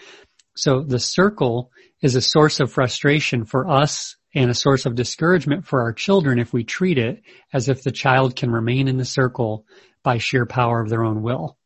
So 0.56 0.82
the 0.82 1.00
circle 1.00 1.70
is 2.00 2.14
a 2.14 2.20
source 2.20 2.60
of 2.60 2.72
frustration 2.72 3.44
for 3.44 3.68
us 3.68 4.16
and 4.34 4.50
a 4.50 4.54
source 4.54 4.86
of 4.86 4.94
discouragement 4.94 5.66
for 5.66 5.82
our 5.82 5.92
children 5.92 6.38
if 6.38 6.52
we 6.52 6.64
treat 6.64 6.98
it 6.98 7.22
as 7.52 7.68
if 7.68 7.82
the 7.82 7.92
child 7.92 8.36
can 8.36 8.50
remain 8.50 8.88
in 8.88 8.98
the 8.98 9.04
circle 9.04 9.64
by 10.02 10.18
sheer 10.18 10.46
power 10.46 10.80
of 10.80 10.88
their 10.88 11.04
own 11.04 11.22
will. 11.22 11.56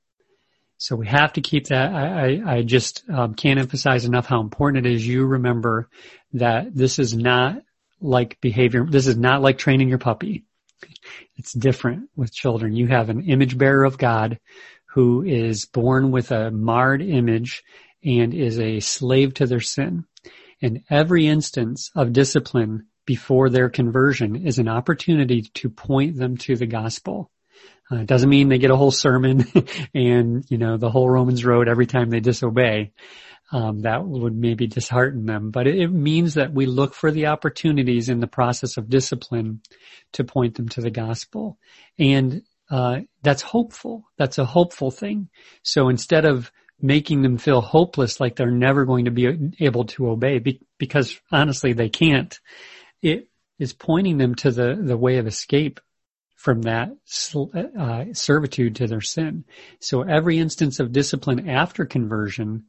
So 0.76 0.94
we 0.94 1.08
have 1.08 1.32
to 1.32 1.40
keep 1.40 1.66
that. 1.68 1.92
I, 1.92 2.06
I, 2.06 2.54
I 2.58 2.62
just 2.62 3.02
um, 3.10 3.34
can't 3.34 3.58
emphasize 3.58 4.04
enough 4.04 4.26
how 4.26 4.40
important 4.40 4.86
it 4.86 4.92
is 4.92 5.06
you 5.06 5.26
remember 5.26 5.88
that 6.34 6.74
this 6.74 7.00
is 7.00 7.14
not 7.14 7.62
like 8.00 8.40
behavior. 8.40 8.86
This 8.88 9.08
is 9.08 9.16
not 9.16 9.42
like 9.42 9.58
training 9.58 9.88
your 9.88 9.98
puppy. 9.98 10.44
It's 11.36 11.52
different 11.52 12.10
with 12.16 12.32
children. 12.32 12.74
You 12.74 12.88
have 12.88 13.10
an 13.10 13.24
image 13.24 13.56
bearer 13.56 13.84
of 13.84 13.98
God 13.98 14.38
who 14.86 15.22
is 15.22 15.66
born 15.66 16.10
with 16.10 16.30
a 16.30 16.50
marred 16.50 17.02
image 17.02 17.62
and 18.04 18.32
is 18.34 18.58
a 18.58 18.80
slave 18.80 19.34
to 19.34 19.46
their 19.46 19.60
sin. 19.60 20.04
And 20.60 20.82
every 20.90 21.26
instance 21.26 21.90
of 21.94 22.12
discipline 22.12 22.86
before 23.06 23.48
their 23.48 23.68
conversion 23.68 24.46
is 24.46 24.58
an 24.58 24.68
opportunity 24.68 25.42
to 25.54 25.70
point 25.70 26.16
them 26.16 26.36
to 26.36 26.56
the 26.56 26.66
gospel. 26.66 27.30
Uh, 27.90 27.96
it 27.96 28.06
doesn't 28.06 28.28
mean 28.28 28.48
they 28.48 28.58
get 28.58 28.70
a 28.70 28.76
whole 28.76 28.90
sermon 28.90 29.46
and, 29.94 30.44
you 30.48 30.58
know, 30.58 30.76
the 30.76 30.90
whole 30.90 31.08
Romans 31.08 31.44
road 31.44 31.68
every 31.68 31.86
time 31.86 32.10
they 32.10 32.20
disobey 32.20 32.92
um, 33.50 33.80
that 33.80 34.04
would 34.04 34.36
maybe 34.36 34.66
dishearten 34.66 35.26
them. 35.26 35.50
But 35.50 35.66
it, 35.66 35.78
it, 35.78 35.92
means 35.92 36.34
that 36.34 36.52
we 36.52 36.66
look 36.66 36.94
for 36.94 37.10
the 37.10 37.26
opportunities 37.26 38.08
in 38.08 38.20
the 38.20 38.26
process 38.26 38.76
of 38.76 38.90
discipline 38.90 39.62
to 40.12 40.24
point 40.24 40.56
them 40.56 40.68
to 40.70 40.80
the 40.80 40.90
gospel, 40.90 41.58
and 41.98 42.42
uh, 42.70 43.00
that's 43.22 43.42
hopeful. 43.42 44.04
That's 44.18 44.38
a 44.38 44.44
hopeful 44.44 44.90
thing. 44.90 45.28
So 45.62 45.88
instead 45.88 46.24
of 46.24 46.52
making 46.80 47.22
them 47.22 47.38
feel 47.38 47.60
hopeless, 47.60 48.20
like 48.20 48.36
they're 48.36 48.50
never 48.50 48.84
going 48.84 49.06
to 49.06 49.10
be 49.10 49.50
able 49.60 49.84
to 49.86 50.10
obey 50.10 50.38
be, 50.38 50.60
because 50.78 51.18
honestly 51.32 51.72
they 51.72 51.88
can't. 51.88 52.38
It 53.02 53.28
is 53.58 53.72
pointing 53.72 54.18
them 54.18 54.34
to 54.36 54.50
the, 54.50 54.78
the 54.80 54.96
way 54.96 55.16
of 55.16 55.26
escape 55.26 55.80
from 56.38 56.62
that 56.62 56.90
uh, 57.76 58.04
servitude 58.12 58.76
to 58.76 58.86
their 58.86 59.00
sin. 59.00 59.44
So 59.80 60.02
every 60.02 60.38
instance 60.38 60.78
of 60.78 60.92
discipline 60.92 61.48
after 61.48 61.84
conversion 61.84 62.62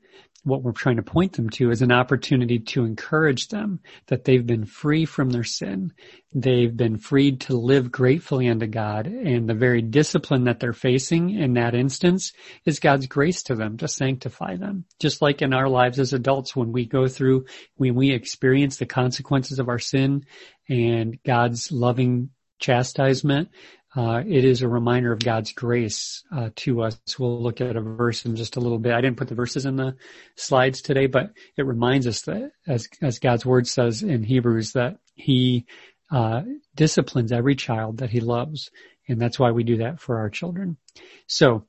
what 0.44 0.64
we're 0.64 0.72
trying 0.72 0.96
to 0.96 1.04
point 1.04 1.34
them 1.34 1.50
to 1.50 1.70
is 1.70 1.82
an 1.82 1.92
opportunity 1.92 2.60
to 2.60 2.86
encourage 2.86 3.50
them 3.50 3.80
that 4.08 4.24
they've 4.24 4.46
been 4.46 4.66
free 4.66 5.06
from 5.06 5.30
their 5.30 5.44
sin. 5.44 5.92
They've 6.34 6.76
been 6.76 6.98
freed 6.98 7.42
to 7.42 7.58
live 7.58 7.92
gratefully 7.92 8.48
unto 8.48 8.68
God 8.68 9.08
and 9.08 9.48
the 9.48 9.54
very 9.54 9.82
discipline 9.82 10.46
that 10.46 10.60
they're 10.60 10.74
facing 10.74 11.32
in 11.32 11.54
that 11.54 11.76
instance 11.76 12.34
is 12.66 12.80
God's 12.80 13.08
grace 13.08 13.44
to 13.44 13.56
them 13.56 13.78
to 13.78 13.88
sanctify 13.88 14.56
them. 14.56 14.86
Just 15.00 15.22
like 15.22 15.42
in 15.42 15.54
our 15.54 15.68
lives 15.68 16.00
as 16.00 16.14
adults 16.14 16.56
when 16.56 16.72
we 16.72 16.86
go 16.86 17.08
through, 17.08 17.46
when 17.76 17.96
we 17.96 18.12
experience 18.12 18.78
the 18.78 18.86
consequences 18.86 19.60
of 19.60 19.68
our 19.70 19.80
sin 19.80 20.26
and 20.70 21.22
God's 21.24 21.72
loving 21.72 22.30
chastisement, 22.60 23.50
uh, 23.96 24.22
it 24.28 24.46
is 24.46 24.62
a 24.62 24.68
reminder 24.68 25.12
of 25.12 25.20
God's 25.20 25.52
grace 25.52 26.24
uh, 26.32 26.50
to 26.58 26.84
us. 26.84 27.00
We'll 27.18 27.42
look 27.42 27.60
at 27.60 27.76
a 27.76 27.82
verse 27.82 28.24
in 28.26 28.36
just 28.36 28.56
a 28.56 28.60
little 28.60 28.78
bit. 28.78 28.94
I 28.94 29.02
didn't 29.02 29.18
put 29.18 29.30
the 29.30 29.36
verses 29.36 29.66
in 29.66 29.78
the 29.78 29.96
slides 30.36 30.82
today, 30.82 31.08
but 31.08 31.32
it 31.58 31.66
reminds 31.66 32.06
us 32.06 32.22
that, 32.24 32.52
as 32.68 32.88
as 33.02 33.18
God's 33.18 33.46
word 33.46 33.68
says 33.68 34.04
in 34.04 34.24
Hebrews, 34.24 34.74
that 34.74 35.00
He 35.16 35.66
uh, 36.12 36.44
disciplines 36.76 37.32
every 37.32 37.56
child 37.56 37.98
that 37.98 38.12
He 38.12 38.20
loves, 38.20 38.70
and 39.08 39.20
that's 39.20 39.40
why 39.40 39.52
we 39.52 39.64
do 39.64 39.78
that 39.78 40.00
for 40.00 40.20
our 40.20 40.30
children. 40.30 40.78
So, 41.26 41.66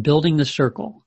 building 0.00 0.38
the 0.38 0.46
circle, 0.46 1.04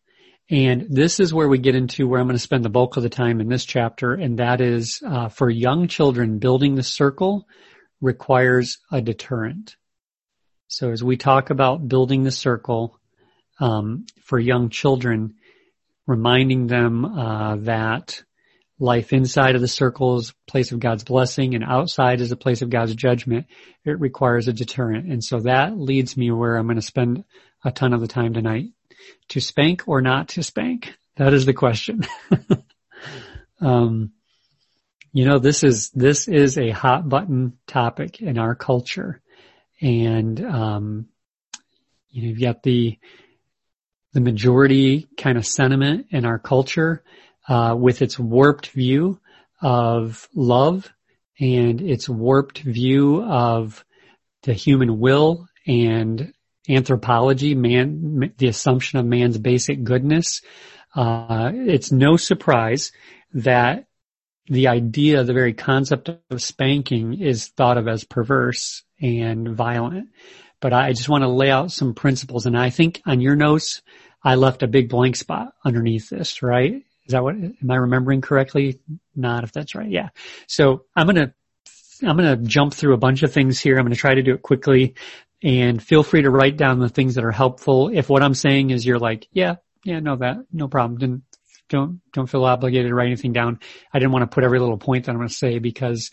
and 0.51 0.85
this 0.87 1.19
is 1.19 1.33
where 1.33 1.49
we 1.49 1.57
get 1.57 1.75
into 1.75 2.07
where 2.07 2.19
I'm 2.19 2.27
going 2.27 2.35
to 2.35 2.39
spend 2.39 2.63
the 2.63 2.69
bulk 2.69 2.95
of 2.95 3.03
the 3.03 3.09
time 3.09 3.41
in 3.41 3.49
this 3.49 3.65
chapter, 3.65 4.13
and 4.13 4.37
that 4.37 4.61
is 4.61 5.01
uh, 5.03 5.29
for 5.29 5.49
young 5.49 5.87
children. 5.87 6.37
Building 6.37 6.75
the 6.75 6.83
circle 6.83 7.47
requires 8.01 8.79
a 8.91 9.01
deterrent. 9.01 9.75
So 10.67 10.91
as 10.91 11.03
we 11.03 11.17
talk 11.17 11.49
about 11.49 11.87
building 11.87 12.23
the 12.23 12.31
circle 12.31 12.99
um, 13.59 14.05
for 14.23 14.37
young 14.37 14.69
children, 14.69 15.35
reminding 16.05 16.67
them 16.67 17.05
uh, 17.05 17.55
that 17.57 18.21
life 18.79 19.13
inside 19.13 19.55
of 19.55 19.61
the 19.61 19.67
circle 19.67 20.17
is 20.17 20.29
a 20.29 20.51
place 20.51 20.71
of 20.71 20.79
God's 20.79 21.03
blessing 21.03 21.55
and 21.55 21.63
outside 21.63 22.21
is 22.21 22.31
a 22.31 22.37
place 22.37 22.61
of 22.61 22.69
God's 22.69 22.95
judgment, 22.95 23.47
it 23.83 23.99
requires 23.99 24.47
a 24.47 24.53
deterrent. 24.53 25.11
And 25.11 25.23
so 25.23 25.39
that 25.41 25.77
leads 25.77 26.15
me 26.15 26.31
where 26.31 26.55
I'm 26.55 26.67
going 26.67 26.75
to 26.75 26.81
spend 26.81 27.23
a 27.63 27.71
ton 27.71 27.93
of 27.93 28.01
the 28.01 28.07
time 28.07 28.33
tonight. 28.33 28.65
To 29.29 29.39
spank 29.39 29.87
or 29.87 30.01
not 30.01 30.29
to 30.29 30.43
spank? 30.43 30.93
That 31.15 31.33
is 31.33 31.45
the 31.45 31.53
question. 31.53 32.05
um, 33.61 34.11
you 35.17 35.25
know, 35.25 35.39
this 35.39 35.63
is, 35.63 35.89
this 35.91 36.27
is 36.27 36.57
a 36.57 36.69
hot 36.69 37.07
button 37.09 37.57
topic 37.65 38.21
in 38.21 38.37
our 38.37 38.55
culture 38.55 39.21
and 39.81 40.43
um, 40.43 41.07
you 42.09 42.21
know 42.21 42.29
you've 42.29 42.41
got 42.41 42.63
the 42.63 42.97
the 44.13 44.21
majority 44.21 45.07
kind 45.17 45.37
of 45.37 45.45
sentiment 45.45 46.07
in 46.09 46.25
our 46.25 46.39
culture 46.39 47.03
uh, 47.47 47.75
with 47.77 48.01
its 48.01 48.17
warped 48.17 48.67
view 48.67 49.19
of 49.61 50.27
love 50.33 50.91
and 51.39 51.81
its 51.81 52.09
warped 52.09 52.59
view 52.59 53.21
of 53.23 53.85
the 54.43 54.53
human 54.53 54.99
will 54.99 55.47
and 55.67 56.33
anthropology, 56.67 57.53
man, 57.53 58.33
the 58.37 58.47
assumption 58.47 58.97
of 58.97 59.05
man's 59.05 59.37
basic 59.37 59.83
goodness. 59.83 60.41
Uh, 60.95 61.51
it's 61.53 61.91
no 61.91 62.17
surprise 62.17 62.91
that 63.33 63.86
the 64.47 64.67
idea, 64.67 65.23
the 65.23 65.33
very 65.33 65.53
concept 65.53 66.09
of 66.09 66.41
spanking 66.41 67.19
is 67.19 67.47
thought 67.47 67.77
of 67.77 67.87
as 67.87 68.03
perverse 68.03 68.83
and 69.01 69.49
violent. 69.49 70.09
But 70.59 70.73
I 70.73 70.93
just 70.93 71.09
want 71.09 71.23
to 71.23 71.27
lay 71.29 71.51
out 71.51 71.71
some 71.71 71.93
principles. 71.93 72.45
And 72.45 72.57
I 72.57 72.69
think 72.69 73.01
on 73.05 73.21
your 73.21 73.35
notes, 73.35 73.81
I 74.23 74.35
left 74.35 74.63
a 74.63 74.67
big 74.67 74.89
blank 74.89 75.15
spot 75.15 75.53
underneath 75.63 76.09
this, 76.09 76.41
right? 76.41 76.73
Is 77.05 77.11
that 77.11 77.23
what, 77.23 77.35
am 77.35 77.55
I 77.69 77.75
remembering 77.75 78.21
correctly? 78.21 78.79
Not 79.15 79.43
if 79.43 79.51
that's 79.51 79.75
right. 79.75 79.89
Yeah. 79.89 80.09
So 80.47 80.85
I'm 80.95 81.07
going 81.07 81.15
to, 81.15 81.33
I'm 82.05 82.17
going 82.17 82.37
to 82.37 82.47
jump 82.47 82.73
through 82.73 82.93
a 82.93 82.97
bunch 82.97 83.23
of 83.23 83.31
things 83.31 83.59
here. 83.59 83.77
I'm 83.77 83.85
going 83.85 83.93
to 83.93 83.99
try 83.99 84.15
to 84.15 84.23
do 84.23 84.33
it 84.33 84.41
quickly 84.41 84.95
and 85.43 85.81
feel 85.81 86.03
free 86.03 86.23
to 86.23 86.29
write 86.29 86.57
down 86.57 86.79
the 86.79 86.89
things 86.89 87.15
that 87.15 87.23
are 87.23 87.31
helpful. 87.31 87.89
If 87.89 88.09
what 88.09 88.23
I'm 88.23 88.33
saying 88.33 88.71
is 88.71 88.85
you're 88.85 88.99
like, 88.99 89.27
yeah, 89.31 89.55
yeah, 89.83 89.99
no, 89.99 90.15
that, 90.17 90.37
no 90.51 90.67
problem. 90.67 90.99
Didn't, 90.99 91.23
don't, 91.69 92.01
don't 92.13 92.29
feel 92.29 92.45
obligated 92.45 92.89
to 92.89 92.95
write 92.95 93.07
anything 93.07 93.33
down. 93.33 93.59
I 93.93 93.99
didn't 93.99 94.11
want 94.11 94.23
to 94.23 94.33
put 94.33 94.43
every 94.43 94.59
little 94.59 94.77
point 94.77 95.05
that 95.05 95.11
I'm 95.11 95.17
going 95.17 95.27
to 95.27 95.33
say 95.33 95.59
because, 95.59 96.09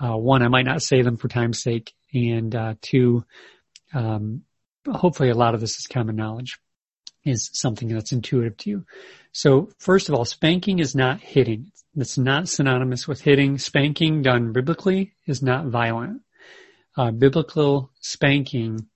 uh, 0.00 0.16
one, 0.16 0.42
I 0.42 0.48
might 0.48 0.66
not 0.66 0.82
say 0.82 1.02
them 1.02 1.16
for 1.16 1.28
time's 1.28 1.62
sake 1.62 1.92
and 2.12 2.54
uh, 2.54 2.74
two, 2.80 3.24
um, 3.94 4.42
hopefully 4.86 5.30
a 5.30 5.34
lot 5.34 5.54
of 5.54 5.60
this 5.60 5.78
is 5.78 5.86
common 5.86 6.16
knowledge, 6.16 6.58
is 7.24 7.50
something 7.52 7.88
that's 7.88 8.12
intuitive 8.12 8.56
to 8.58 8.70
you. 8.70 8.86
So 9.32 9.70
first 9.78 10.08
of 10.08 10.14
all, 10.14 10.24
spanking 10.24 10.78
is 10.78 10.94
not 10.94 11.20
hitting. 11.20 11.72
It's 11.96 12.18
not 12.18 12.48
synonymous 12.48 13.08
with 13.08 13.20
hitting. 13.20 13.58
Spanking 13.58 14.22
done 14.22 14.52
biblically 14.52 15.14
is 15.26 15.42
not 15.42 15.66
violent. 15.66 16.22
Uh, 16.96 17.10
biblical 17.10 17.90
spanking 18.00 18.88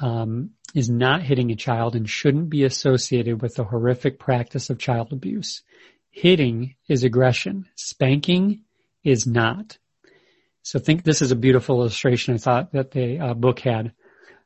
um, 0.00 0.50
is 0.74 0.88
not 0.88 1.22
hitting 1.22 1.50
a 1.50 1.56
child 1.56 1.96
and 1.96 2.08
shouldn't 2.08 2.50
be 2.50 2.64
associated 2.64 3.42
with 3.42 3.54
the 3.54 3.64
horrific 3.64 4.18
practice 4.18 4.70
of 4.70 4.78
child 4.78 5.12
abuse. 5.12 5.62
Hitting 6.10 6.74
is 6.88 7.02
aggression. 7.02 7.66
Spanking 7.76 8.64
is 9.04 9.26
not. 9.26 9.78
So 10.62 10.78
think 10.78 11.02
this 11.02 11.22
is 11.22 11.32
a 11.32 11.36
beautiful 11.36 11.80
illustration 11.80 12.34
I 12.34 12.38
thought 12.38 12.72
that 12.72 12.90
the 12.90 13.18
uh, 13.18 13.34
book 13.34 13.60
had. 13.60 13.92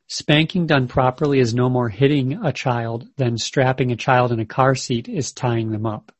Spanking 0.06 0.66
done 0.66 0.86
properly 0.86 1.38
is 1.38 1.54
no 1.54 1.68
more 1.68 1.88
hitting 1.88 2.44
a 2.44 2.52
child 2.52 3.08
than 3.16 3.38
strapping 3.38 3.90
a 3.90 3.96
child 3.96 4.32
in 4.32 4.38
a 4.38 4.46
car 4.46 4.74
seat 4.74 5.08
is 5.08 5.32
tying 5.32 5.70
them 5.70 5.86
up. 5.86 6.12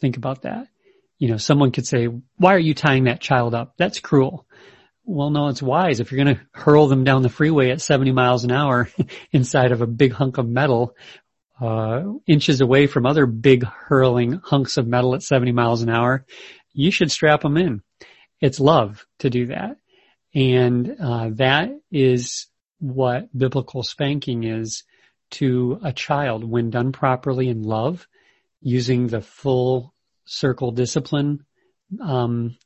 Think 0.00 0.16
about 0.16 0.42
that. 0.42 0.68
You 1.18 1.28
know, 1.28 1.38
someone 1.38 1.72
could 1.72 1.86
say, 1.86 2.06
why 2.36 2.54
are 2.54 2.58
you 2.58 2.74
tying 2.74 3.04
that 3.04 3.20
child 3.20 3.54
up? 3.54 3.74
That's 3.78 4.00
cruel. 4.00 4.46
Well, 5.04 5.30
no, 5.30 5.48
it's 5.48 5.62
wise. 5.62 6.00
If 6.00 6.10
you're 6.10 6.24
going 6.24 6.36
to 6.36 6.42
hurl 6.52 6.88
them 6.88 7.04
down 7.04 7.22
the 7.22 7.28
freeway 7.28 7.70
at 7.70 7.80
70 7.80 8.12
miles 8.12 8.44
an 8.44 8.52
hour 8.52 8.88
inside 9.32 9.72
of 9.72 9.82
a 9.82 9.86
big 9.86 10.12
hunk 10.12 10.38
of 10.38 10.48
metal, 10.48 10.96
uh, 11.60 12.02
inches 12.26 12.60
away 12.60 12.86
from 12.86 13.06
other 13.06 13.26
big 13.26 13.64
hurling 13.64 14.40
hunks 14.42 14.76
of 14.76 14.86
metal 14.86 15.14
at 15.14 15.22
70 15.22 15.52
miles 15.52 15.82
an 15.82 15.90
hour, 15.90 16.24
you 16.72 16.90
should 16.90 17.12
strap 17.12 17.42
them 17.42 17.56
in 17.56 17.82
it's 18.44 18.60
love 18.60 19.06
to 19.20 19.30
do 19.30 19.46
that. 19.46 19.78
And 20.34 20.96
uh, 21.00 21.30
that 21.34 21.70
is 21.90 22.46
what 22.78 23.36
biblical 23.36 23.82
spanking 23.82 24.44
is 24.44 24.84
to 25.30 25.80
a 25.82 25.94
child 25.94 26.44
when 26.44 26.68
done 26.68 26.92
properly 26.92 27.48
in 27.48 27.62
love, 27.62 28.06
using 28.60 29.06
the 29.06 29.22
full 29.22 29.94
circle 30.26 30.72
discipline 30.72 31.46
um, 32.02 32.56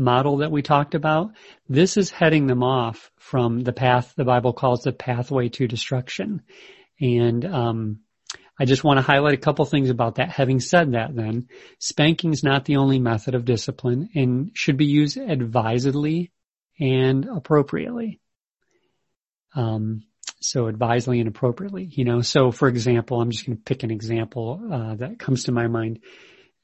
model 0.00 0.38
that 0.38 0.50
we 0.50 0.62
talked 0.62 0.94
about. 0.94 1.32
This 1.68 1.96
is 1.96 2.10
heading 2.10 2.46
them 2.46 2.62
off 2.62 3.10
from 3.18 3.60
the 3.60 3.72
path 3.72 4.14
the 4.16 4.24
Bible 4.24 4.52
calls 4.52 4.82
the 4.82 4.92
pathway 4.92 5.50
to 5.50 5.68
destruction. 5.68 6.42
And 7.00 7.44
um, 7.44 8.00
I 8.58 8.64
just 8.64 8.82
want 8.82 8.98
to 8.98 9.02
highlight 9.02 9.34
a 9.34 9.38
couple 9.40 9.64
things 9.64 9.90
about 9.90 10.16
that. 10.16 10.30
Having 10.30 10.60
said 10.60 10.92
that 10.92 11.14
then, 11.14 11.48
spanking 11.78 12.32
is 12.32 12.42
not 12.42 12.64
the 12.64 12.76
only 12.76 12.98
method 12.98 13.34
of 13.34 13.44
discipline 13.44 14.08
and 14.14 14.50
should 14.54 14.76
be 14.76 14.86
used 14.86 15.16
advisedly 15.16 16.32
and 16.80 17.26
appropriately. 17.26 18.20
Um, 19.54 20.04
so 20.40 20.66
advisedly 20.66 21.20
and 21.20 21.28
appropriately, 21.28 21.84
you 21.84 22.04
know, 22.04 22.22
so 22.22 22.50
for 22.50 22.68
example, 22.68 23.20
I'm 23.20 23.30
just 23.30 23.46
going 23.46 23.58
to 23.58 23.62
pick 23.62 23.82
an 23.82 23.90
example, 23.90 24.60
uh, 24.72 24.94
that 24.94 25.18
comes 25.18 25.44
to 25.44 25.52
my 25.52 25.66
mind. 25.66 26.00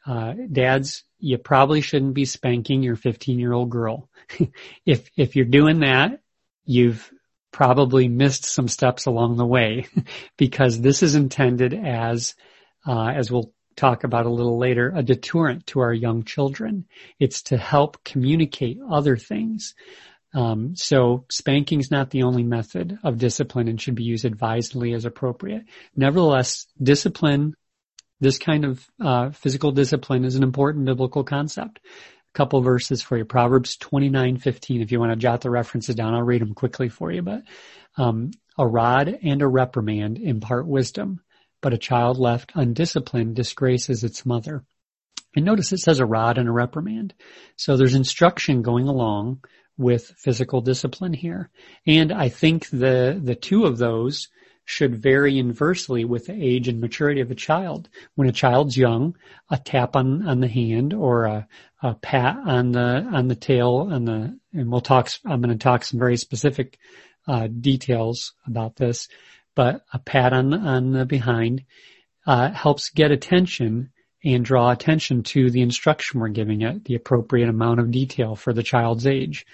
Uh, 0.06 0.34
dads, 0.52 1.04
you 1.18 1.36
probably 1.36 1.80
shouldn't 1.80 2.14
be 2.14 2.25
spanking 2.25 2.82
your 2.82 2.96
15 2.96 3.38
year 3.38 3.52
old 3.52 3.70
girl. 3.70 4.08
if, 4.86 5.10
if 5.16 5.34
you're 5.34 5.44
doing 5.44 5.80
that, 5.80 6.20
you've 6.64 7.10
probably 7.50 8.06
missed 8.06 8.44
some 8.44 8.68
steps 8.68 9.06
along 9.06 9.36
the 9.36 9.46
way 9.46 9.86
because 10.36 10.80
this 10.80 11.02
is 11.02 11.14
intended 11.14 11.75
as, 11.75 12.34
uh, 12.86 13.08
as 13.08 13.30
we'll 13.30 13.52
talk 13.76 14.04
about 14.04 14.26
a 14.26 14.30
little 14.30 14.58
later, 14.58 14.92
a 14.94 15.02
deterrent 15.02 15.66
to 15.66 15.80
our 15.80 15.92
young 15.92 16.22
children. 16.22 16.86
It's 17.18 17.42
to 17.44 17.56
help 17.56 18.02
communicate 18.04 18.78
other 18.88 19.16
things. 19.16 19.75
Um, 20.34 20.76
so 20.76 21.25
spanking 21.30 21.80
is 21.80 21.90
not 21.90 22.10
the 22.10 22.22
only 22.22 22.42
method 22.42 22.98
of 23.02 23.18
discipline 23.18 23.68
and 23.68 23.80
should 23.80 23.94
be 23.94 24.04
used 24.04 24.25
advisedly 24.25 24.92
as 24.92 25.04
appropriate. 25.04 25.64
Nevertheless, 25.94 26.66
discipline, 26.82 27.54
this 28.20 28.38
kind 28.38 28.64
of 28.64 28.87
uh, 29.00 29.30
physical 29.30 29.73
discipline 29.73 30.25
is 30.25 30.37
an 30.37 30.42
important 30.42 30.87
biblical 30.87 31.25
concept 31.25 31.80
A 31.85 32.38
couple 32.38 32.61
verses 32.62 33.02
for 33.02 33.16
you. 33.16 33.25
Proverbs 33.25 33.76
29:15. 33.76 34.82
If 34.82 34.92
you 34.92 35.00
want 35.00 35.12
to 35.12 35.16
jot 35.16 35.40
the 35.40 35.50
references 35.50 35.94
down, 35.94 36.14
I'll 36.14 36.23
read 36.23 36.42
them 36.42 36.54
quickly 36.54 36.88
for 36.88 37.12
you. 37.12 37.23
But 37.23 37.42
um, 37.96 38.30
a 38.58 38.66
rod 38.66 39.18
and 39.23 39.42
a 39.42 39.49
reprimand 39.49 40.18
impart 40.18 40.66
wisdom, 40.66 41.20
but 41.61 41.75
a 41.75 41.78
child 41.78 42.18
left 42.18 42.52
undisciplined 42.54 43.37
disgraces 43.37 44.04
its 44.04 44.25
mother. 44.25 44.64
And 45.35 45.44
notice 45.44 45.73
it 45.73 45.78
says 45.78 46.00
a 46.00 46.06
rod 46.06 46.38
and 46.38 46.49
a 46.49 46.52
reprimand. 46.52 47.12
So 47.56 47.76
there's 47.76 47.94
instruction 47.94 48.62
going 48.62 48.88
along 48.88 49.44
with 49.76 50.14
physical 50.16 50.62
discipline 50.62 51.12
here. 51.12 51.50
And 51.87 52.11
I 52.11 52.30
think 52.30 52.70
the, 52.70 53.20
the 53.23 53.35
two 53.35 53.64
of 53.64 53.76
those 53.76 54.28
should 54.66 55.00
vary 55.00 55.38
inversely 55.38 56.04
with 56.04 56.26
the 56.26 56.35
age 56.35 56.66
and 56.66 56.80
maturity 56.80 57.20
of 57.20 57.30
a 57.30 57.37
child. 57.37 57.88
When 58.16 58.28
a 58.28 58.32
child's 58.32 58.76
young, 58.76 59.16
a 59.49 59.56
tap 59.56 59.94
on, 59.94 60.26
on 60.26 60.40
the 60.40 60.49
hand 60.49 60.92
or 60.92 61.25
a, 61.25 61.49
a 61.82 61.94
pat 61.94 62.37
on 62.44 62.73
the, 62.73 62.80
on 62.80 63.28
the 63.28 63.37
tail 63.37 63.88
on 63.90 64.04
the, 64.04 64.38
and 64.52 64.70
we'll 64.70 64.80
talk, 64.80 65.08
I'm 65.25 65.40
going 65.40 65.56
to 65.56 65.62
talk 65.62 65.85
some 65.85 66.00
very 66.00 66.16
specific, 66.16 66.78
uh, 67.28 67.46
details 67.46 68.35
about 68.44 68.75
this, 68.75 69.08
but 69.54 69.85
a 69.92 70.00
pat 70.00 70.32
on, 70.32 70.52
on 70.52 70.90
the 70.90 71.06
behind, 71.06 71.64
uh, 72.26 72.50
helps 72.50 72.90
get 72.90 73.12
attention 73.12 73.90
and 74.25 74.44
draw 74.44 74.73
attention 74.73 75.23
to 75.23 75.49
the 75.49 75.62
instruction 75.62 76.18
we're 76.18 76.28
giving 76.28 76.62
it, 76.62 76.85
the 76.85 76.96
appropriate 76.96 77.49
amount 77.49 77.78
of 77.78 77.92
detail 77.92 78.35
for 78.35 78.52
the 78.52 78.64
child's 78.64 79.06
age. 79.06 79.46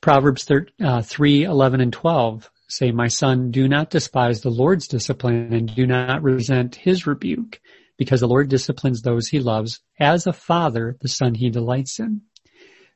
Proverbs 0.00 0.42
3, 0.42 0.66
uh, 0.82 1.02
3 1.02 1.44
11 1.44 1.80
and 1.80 1.92
12 1.92 2.50
say, 2.76 2.90
my 2.90 3.08
son, 3.08 3.50
do 3.50 3.68
not 3.68 3.90
despise 3.90 4.40
the 4.40 4.50
Lord's 4.50 4.88
discipline 4.88 5.52
and 5.52 5.74
do 5.74 5.86
not 5.86 6.22
resent 6.22 6.74
his 6.74 7.06
rebuke 7.06 7.60
because 7.96 8.20
the 8.20 8.28
Lord 8.28 8.48
disciplines 8.48 9.02
those 9.02 9.28
he 9.28 9.38
loves 9.38 9.80
as 10.00 10.26
a 10.26 10.32
father, 10.32 10.96
the 11.00 11.08
son 11.08 11.34
he 11.34 11.50
delights 11.50 12.00
in. 12.00 12.22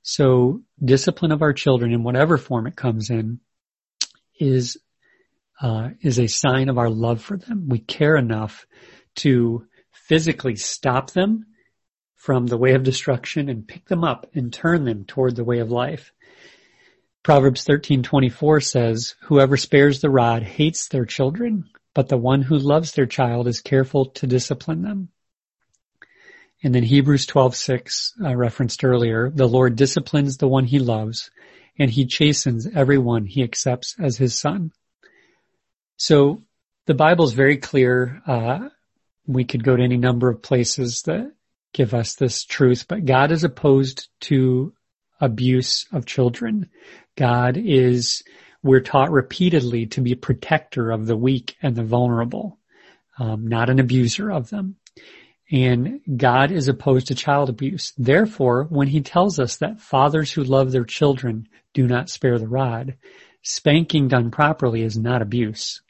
So 0.02 0.62
discipline 0.82 1.32
of 1.32 1.42
our 1.42 1.52
children 1.52 1.92
in 1.92 2.02
whatever 2.02 2.38
form 2.38 2.66
it 2.66 2.76
comes 2.76 3.10
in 3.10 3.40
is, 4.40 4.76
uh, 5.60 5.90
is 6.00 6.18
a 6.18 6.26
sign 6.26 6.68
of 6.68 6.78
our 6.78 6.90
love 6.90 7.20
for 7.20 7.36
them. 7.36 7.68
We 7.68 7.78
care 7.78 8.16
enough 8.16 8.66
to 9.16 9.66
physically 9.92 10.56
stop 10.56 11.12
them 11.12 11.46
from 12.14 12.46
the 12.46 12.58
way 12.58 12.74
of 12.74 12.82
destruction 12.82 13.48
and 13.48 13.68
pick 13.68 13.86
them 13.86 14.02
up 14.02 14.26
and 14.34 14.52
turn 14.52 14.84
them 14.84 15.04
toward 15.04 15.36
the 15.36 15.44
way 15.44 15.60
of 15.60 15.70
life. 15.70 16.12
Proverbs 17.22 17.64
13:24 17.64 18.60
says, 18.60 19.14
"Whoever 19.22 19.56
spares 19.56 20.00
the 20.00 20.10
rod 20.10 20.42
hates 20.42 20.88
their 20.88 21.04
children, 21.04 21.68
but 21.94 22.08
the 22.08 22.16
one 22.16 22.42
who 22.42 22.58
loves 22.58 22.92
their 22.92 23.06
child 23.06 23.48
is 23.48 23.60
careful 23.60 24.06
to 24.06 24.26
discipline 24.26 24.82
them." 24.82 25.08
And 26.62 26.74
then 26.74 26.84
Hebrews 26.84 27.26
12:6 27.26 28.14
I 28.24 28.34
referenced 28.34 28.84
earlier, 28.84 29.30
"The 29.30 29.48
Lord 29.48 29.76
disciplines 29.76 30.36
the 30.36 30.48
one 30.48 30.64
he 30.64 30.78
loves, 30.78 31.30
and 31.78 31.90
he 31.90 32.06
chastens 32.06 32.66
every 32.66 32.98
one 32.98 33.26
he 33.26 33.42
accepts 33.42 33.94
as 33.98 34.16
his 34.16 34.34
son." 34.34 34.72
So 35.96 36.42
the 36.86 36.94
Bible 36.94 37.24
is 37.24 37.32
very 37.32 37.58
clear. 37.58 38.22
Uh, 38.26 38.70
we 39.26 39.44
could 39.44 39.62
go 39.62 39.76
to 39.76 39.82
any 39.82 39.98
number 39.98 40.28
of 40.30 40.42
places 40.42 41.02
that 41.02 41.32
give 41.72 41.92
us 41.92 42.14
this 42.14 42.44
truth, 42.44 42.86
but 42.88 43.04
God 43.04 43.30
is 43.30 43.44
opposed 43.44 44.08
to 44.22 44.72
abuse 45.20 45.86
of 45.92 46.06
children. 46.06 46.68
God 47.16 47.56
is, 47.56 48.22
we're 48.62 48.80
taught 48.80 49.10
repeatedly 49.10 49.86
to 49.86 50.00
be 50.00 50.12
a 50.12 50.16
protector 50.16 50.90
of 50.90 51.06
the 51.06 51.16
weak 51.16 51.56
and 51.62 51.74
the 51.74 51.84
vulnerable, 51.84 52.58
um, 53.18 53.46
not 53.46 53.70
an 53.70 53.80
abuser 53.80 54.30
of 54.30 54.50
them. 54.50 54.76
And 55.50 56.00
God 56.16 56.50
is 56.50 56.68
opposed 56.68 57.08
to 57.08 57.14
child 57.14 57.48
abuse. 57.48 57.94
Therefore, 57.96 58.64
when 58.64 58.88
he 58.88 59.00
tells 59.00 59.38
us 59.38 59.56
that 59.56 59.80
fathers 59.80 60.30
who 60.30 60.44
love 60.44 60.72
their 60.72 60.84
children 60.84 61.48
do 61.72 61.86
not 61.86 62.10
spare 62.10 62.38
the 62.38 62.48
rod, 62.48 62.96
spanking 63.42 64.08
done 64.08 64.30
properly 64.30 64.82
is 64.82 64.98
not 64.98 65.22
abuse. 65.22 65.80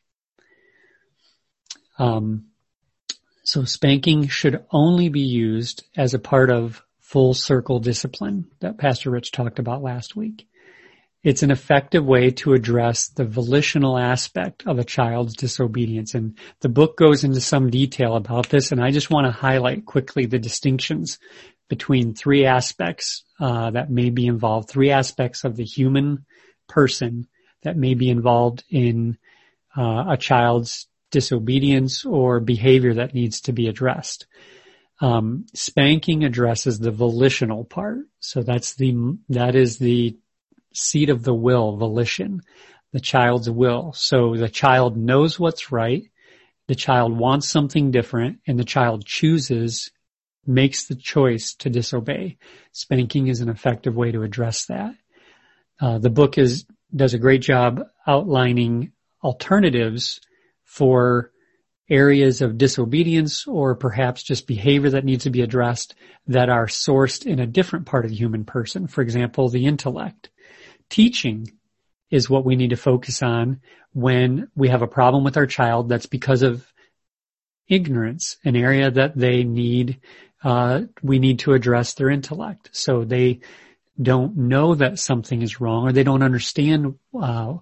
Um, 1.99 2.47
so 3.43 3.65
spanking 3.65 4.29
should 4.29 4.65
only 4.71 5.09
be 5.09 5.23
used 5.23 5.85
as 5.97 6.15
a 6.15 6.19
part 6.19 6.51
of 6.51 6.85
full 7.09 7.33
circle 7.33 7.79
discipline 7.79 8.45
that 8.61 8.77
Pastor 8.77 9.11
Rich 9.11 9.33
talked 9.33 9.59
about 9.59 9.83
last 9.83 10.15
week. 10.15 10.47
It's 11.23 11.43
an 11.43 11.51
effective 11.51 12.05
way 12.05 12.33
to 12.33 12.53
address 12.53 13.09
the 13.09 13.25
volitional 13.25 13.97
aspect 13.97 14.67
of 14.67 14.79
a 14.79 14.85
child's 14.85 15.35
disobedience. 15.35 16.15
And 16.15 16.37
the 16.61 16.69
book 16.69 16.99
goes 16.99 17.25
into 17.25 17.41
some 17.41 17.71
detail 17.71 18.15
about 18.15 18.51
this. 18.51 18.73
And 18.73 18.85
I 18.85 18.91
just 18.91 19.11
want 19.11 19.27
to 19.27 19.31
highlight 19.31 19.87
quickly 19.87 20.27
the 20.27 20.39
distinctions 20.39 21.19
between 21.71 22.15
three 22.15 22.45
aspects 22.45 23.25
uh, 23.41 23.71
that 23.71 23.91
may 23.91 24.11
be 24.11 24.27
involved, 24.27 24.69
three 24.69 24.91
aspects 24.91 25.45
of 25.45 25.57
the 25.57 25.65
human 25.65 26.27
person 26.69 27.27
that 27.63 27.77
may 27.77 27.95
be 27.95 28.11
involved 28.11 28.65
in 28.69 29.17
uh, 29.75 30.05
a 30.11 30.17
child's 30.19 30.87
disobedience 31.11 32.05
or 32.05 32.39
behavior 32.39 32.95
that 32.95 33.15
needs 33.15 33.41
to 33.41 33.53
be 33.53 33.67
addressed. 33.67 34.27
Um, 35.01 35.47
spanking 35.55 36.25
addresses 36.25 36.79
the 36.79 36.91
volitional 36.91 37.65
part. 37.65 37.99
So 38.19 38.43
that's 38.43 38.75
the, 38.75 39.17
that 39.29 39.55
is 39.55 39.79
the 39.79 40.19
seat 40.73 41.09
of 41.09 41.23
the 41.23 41.35
will, 41.35 41.77
volition, 41.77 42.43
the 42.93 43.01
child's 43.01 43.49
will. 43.49 43.93
So 43.93 44.35
the 44.35 44.49
child 44.49 44.97
knows 44.97 45.39
what's 45.39 45.71
right. 45.71 46.05
The 46.67 46.75
child 46.75 47.17
wants 47.17 47.49
something 47.49 47.91
different 47.91 48.41
and 48.47 48.59
the 48.59 48.65
child 48.65 49.07
chooses, 49.07 49.91
makes 50.47 50.87
the 50.87 50.97
choice 50.97 51.55
to 51.61 51.71
disobey. 51.71 52.39
Spanking 52.73 53.29
is 53.29 53.41
an 53.41 53.49
effective 53.49 53.95
way 53.95 54.13
to 54.13 54.23
address 54.23 54.67
that. 54.67 54.95
Uh, 55.81 55.99
the 55.99 56.11
book 56.11 56.39
is, 56.39 56.67
does 56.95 57.15
a 57.15 57.19
great 57.19 57.43
job 57.43 57.83
outlining 58.07 58.93
alternatives 59.23 60.21
for 60.65 61.31
areas 61.91 62.43
of 62.43 62.59
disobedience 62.59 63.47
or 63.47 63.75
perhaps 63.75 64.23
just 64.23 64.47
behavior 64.47 64.91
that 64.91 65.05
needs 65.05 65.25
to 65.25 65.31
be 65.31 65.41
addressed 65.41 65.95
that 66.27 66.51
are 66.51 66.67
sourced 66.67 67.25
in 67.25 67.41
a 67.41 67.47
different 67.47 67.87
part 67.87 68.05
of 68.05 68.11
the 68.11 68.17
human 68.17 68.45
person. 68.45 68.87
For 68.87 69.01
example, 69.01 69.49
the 69.49 69.67
intellect 69.67 70.31
teaching 70.91 71.51
is 72.11 72.29
what 72.29 72.45
we 72.45 72.57
need 72.57 72.71
to 72.71 72.77
focus 72.77 73.23
on 73.23 73.61
when 73.93 74.49
we 74.55 74.69
have 74.69 74.83
a 74.83 74.87
problem 74.87 75.25
with 75.25 75.37
our 75.37 75.47
child 75.47 75.89
that's 75.89 76.07
because 76.07 76.43
of 76.43 76.67
ignorance, 77.69 78.37
an 78.45 78.57
area 78.57 78.91
that 78.91 79.17
they 79.17 79.45
need, 79.45 80.01
uh, 80.43 80.83
we 81.03 81.19
need 81.19 81.41
to 81.41 81.53
address 81.53 81.95
their 81.95 82.11
intellect. 82.11 82.71
So 82.73 83.05
they 83.05 83.41
don't 84.01 84.37
know 84.37 84.75
that 84.75 84.99
something 84.99 85.43
is 85.43 85.61
wrong 85.61 85.89
or 85.89 85.93
they 85.93 86.05
don't 86.05 86.23
understand, 86.23 86.99
uh, 87.19 87.55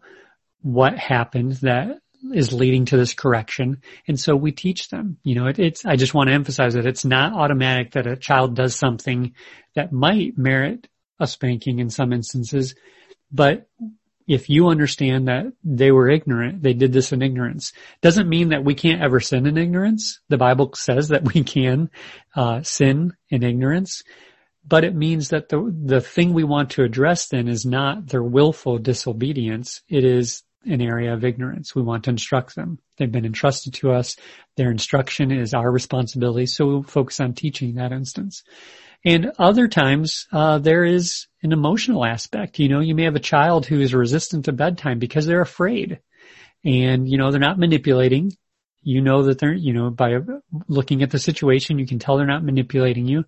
what 0.63 0.99
happened 0.99 1.53
that 1.63 1.99
is 2.35 2.53
leading 2.53 2.85
to 2.87 2.97
this 2.97 3.15
correction. 3.15 3.83
And 4.09 4.19
so 4.19 4.35
we 4.37 4.53
teach 4.53 4.89
them, 4.89 5.19
you 5.23 5.35
know, 5.35 5.47
it, 5.47 5.59
it's, 5.59 5.85
I 5.85 5.97
just 5.97 6.15
want 6.15 6.29
to 6.29 6.35
emphasize 6.35 6.75
that 6.75 6.87
it's 6.87 7.05
not 7.05 7.35
automatic 7.35 7.93
that 7.93 8.07
a 8.07 8.17
child 8.17 8.55
does 8.55 8.75
something 8.75 9.35
that 9.75 9.93
might 9.93 10.37
merit 10.37 10.89
a 11.19 11.27
spanking 11.27 11.79
in 11.79 11.91
some 11.91 12.13
instances, 12.13 12.75
but 13.33 13.69
if 14.27 14.51
you 14.51 14.69
understand 14.69 15.29
that 15.29 15.47
they 15.63 15.93
were 15.93 16.11
ignorant, 16.11 16.63
they 16.63 16.75
did 16.75 16.93
this 16.93 17.13
in 17.13 17.23
ignorance, 17.23 17.73
doesn't 18.01 18.29
mean 18.29 18.49
that 18.49 18.65
we 18.65 18.75
can't 18.75 19.03
ever 19.03 19.21
sin 19.21 19.47
in 19.47 19.57
ignorance. 19.57 20.21
The 20.29 20.37
Bible 20.37 20.73
says 20.75 21.09
that 21.09 21.33
we 21.33 21.45
can 21.45 21.91
uh, 22.35 22.63
sin 22.63 23.15
in 23.31 23.45
ignorance, 23.45 24.03
but 24.67 24.85
it 24.85 24.97
means 24.97 25.29
that 25.29 25.49
the 25.49 25.73
the 25.85 26.01
thing 26.01 26.33
we 26.33 26.43
want 26.43 26.71
to 26.71 26.83
address 26.83 27.29
then 27.29 27.47
is 27.47 27.65
not 27.65 28.09
their 28.09 28.23
willful 28.23 28.79
disobedience. 28.79 29.83
It 29.89 30.05
is 30.05 30.43
an 30.65 30.81
area 30.81 31.13
of 31.13 31.25
ignorance. 31.25 31.75
We 31.75 31.83
want 31.83 32.05
to 32.05 32.11
instruct 32.11 32.55
them. 32.57 32.79
They've 32.97 33.11
been 33.11 33.27
entrusted 33.27 33.75
to 33.75 33.93
us. 33.93 34.17
Their 34.57 34.71
instruction 34.71 35.31
is 35.31 35.55
our 35.55 35.71
responsibility. 35.71 36.47
So 36.47 36.67
we'll 36.67 36.83
focus 36.83 37.21
on 37.21 37.35
teaching 37.35 37.75
that 37.75 37.93
instance. 37.93 38.43
And 39.05 39.33
other 39.39 39.69
times, 39.69 40.27
uh, 40.33 40.59
there 40.59 40.85
is 40.85 41.27
an 41.43 41.53
emotional 41.53 42.05
aspect. 42.05 42.59
You 42.59 42.69
know, 42.69 42.81
you 42.81 42.95
may 42.95 43.05
have 43.05 43.15
a 43.15 43.21
child 43.21 43.67
who 43.67 43.81
is 43.81 43.95
resistant 43.95 44.47
to 44.47 44.53
bedtime 44.53 44.99
because 44.99 45.27
they're 45.27 45.41
afraid 45.41 46.01
and, 46.65 47.09
you 47.09 47.17
know, 47.19 47.31
they're 47.31 47.41
not 47.41 47.59
manipulating. 47.59 48.33
You 48.83 49.01
know 49.01 49.25
that 49.25 49.39
they're, 49.39 49.53
you 49.53 49.73
know, 49.73 49.91
by 49.91 50.19
looking 50.69 51.03
at 51.03 51.11
the 51.11 51.19
situation, 51.19 51.79
you 51.79 51.87
can 51.87 51.99
tell 51.99 52.17
they're 52.17 52.27
not 52.27 52.45
manipulating 52.45 53.07
you. 53.07 53.25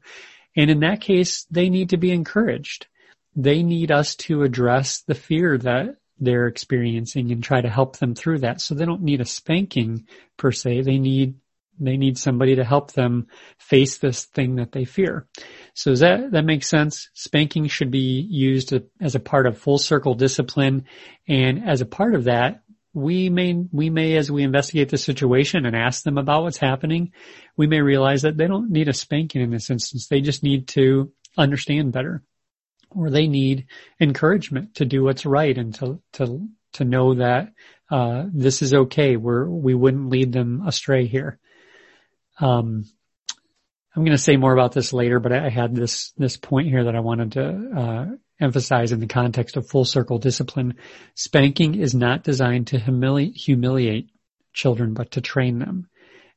And 0.57 0.71
in 0.71 0.81
that 0.81 1.01
case, 1.01 1.47
they 1.51 1.69
need 1.69 1.91
to 1.91 1.97
be 1.97 2.11
encouraged. 2.11 2.87
They 3.37 3.62
need 3.62 3.93
us 3.93 4.17
to 4.17 4.43
address 4.43 5.03
the 5.03 5.14
fear 5.14 5.59
that 5.59 5.97
they're 6.20 6.46
experiencing 6.46 7.31
and 7.33 7.42
try 7.42 7.61
to 7.61 7.70
help 7.70 7.98
them 7.98 8.14
through 8.14 8.40
that. 8.40 8.61
So 8.61 8.74
they 8.74 8.85
don't 8.85 9.02
need 9.02 9.20
a 9.20 9.24
spanking 9.24 10.07
per 10.37 10.52
se. 10.52 10.83
They 10.83 10.98
need 10.98 11.35
they 11.81 11.96
need 11.96 12.18
somebody 12.18 12.57
to 12.57 12.64
help 12.64 12.92
them 12.92 13.28
face 13.59 13.98
this 13.98 14.24
thing 14.24 14.57
that 14.57 14.72
they 14.72 14.85
fear. 14.85 15.28
So 15.74 15.92
does 15.92 16.00
that, 16.00 16.33
that 16.33 16.44
makes 16.44 16.68
sense? 16.68 17.09
Spanking 17.14 17.68
should 17.68 17.92
be 17.92 18.20
used 18.20 18.74
as 19.00 19.14
a 19.14 19.20
part 19.20 19.46
of 19.46 19.59
full 19.59 19.78
circle 19.78 20.14
discipline. 20.14 20.87
And 21.28 21.68
as 21.68 21.81
a 21.81 21.87
part 21.87 22.14
of 22.14 22.24
that, 22.24 22.62
we 22.94 23.28
may, 23.28 23.54
we 23.70 23.90
may, 23.90 24.16
as 24.16 24.31
we 24.31 24.42
investigate 24.42 24.88
the 24.88 24.98
situation 24.98 25.66
and 25.66 25.76
ask 25.76 26.02
them 26.02 26.18
about 26.18 26.42
what's 26.42 26.57
happening, 26.57 27.12
we 27.57 27.68
may 27.68 27.81
realize 27.81 28.22
that 28.22 28.37
they 28.37 28.48
don't 28.48 28.70
need 28.70 28.88
a 28.88 28.92
spanking 28.92 29.42
in 29.42 29.50
this 29.50 29.70
instance. 29.70 30.09
They 30.09 30.20
just 30.20 30.42
need 30.42 30.66
to 30.68 31.12
understand 31.37 31.92
better 31.92 32.24
or 32.90 33.11
they 33.11 33.27
need 33.27 33.66
encouragement 34.01 34.77
to 34.77 34.85
do 34.85 35.05
what's 35.05 35.27
right 35.27 35.57
and 35.57 35.74
to, 35.77 36.01
to 36.14 36.48
to 36.74 36.85
know 36.85 37.14
that 37.14 37.53
uh, 37.90 38.24
this 38.33 38.62
is 38.62 38.74
okay. 38.74 39.16
We're 39.16 39.48
we 39.48 39.74
wouldn't 39.74 40.11
lead 40.11 40.33
them 40.33 40.66
astray 40.66 41.07
here. 41.07 41.38
Um, 42.40 42.85
I'm 43.96 44.05
going 44.05 44.16
to 44.16 44.22
say 44.22 44.37
more 44.37 44.53
about 44.53 44.72
this 44.72 44.92
later, 44.92 45.18
but 45.18 45.33
I 45.33 45.48
had 45.48 45.74
this 45.74 46.12
this 46.16 46.37
point 46.37 46.68
here 46.68 46.85
that 46.85 46.94
I 46.94 47.01
wanted 47.01 47.33
to 47.33 47.70
uh, 47.77 48.07
emphasize 48.40 48.92
in 48.92 49.01
the 49.01 49.07
context 49.07 49.57
of 49.57 49.68
full 49.68 49.85
circle 49.85 50.18
discipline. 50.18 50.74
Spanking 51.14 51.74
is 51.74 51.94
not 51.94 52.22
designed 52.22 52.68
to 52.68 52.79
humili- 52.79 53.35
humiliate 53.35 54.11
children, 54.53 54.94
but 54.94 55.12
to 55.12 55.20
train 55.20 55.59
them. 55.59 55.88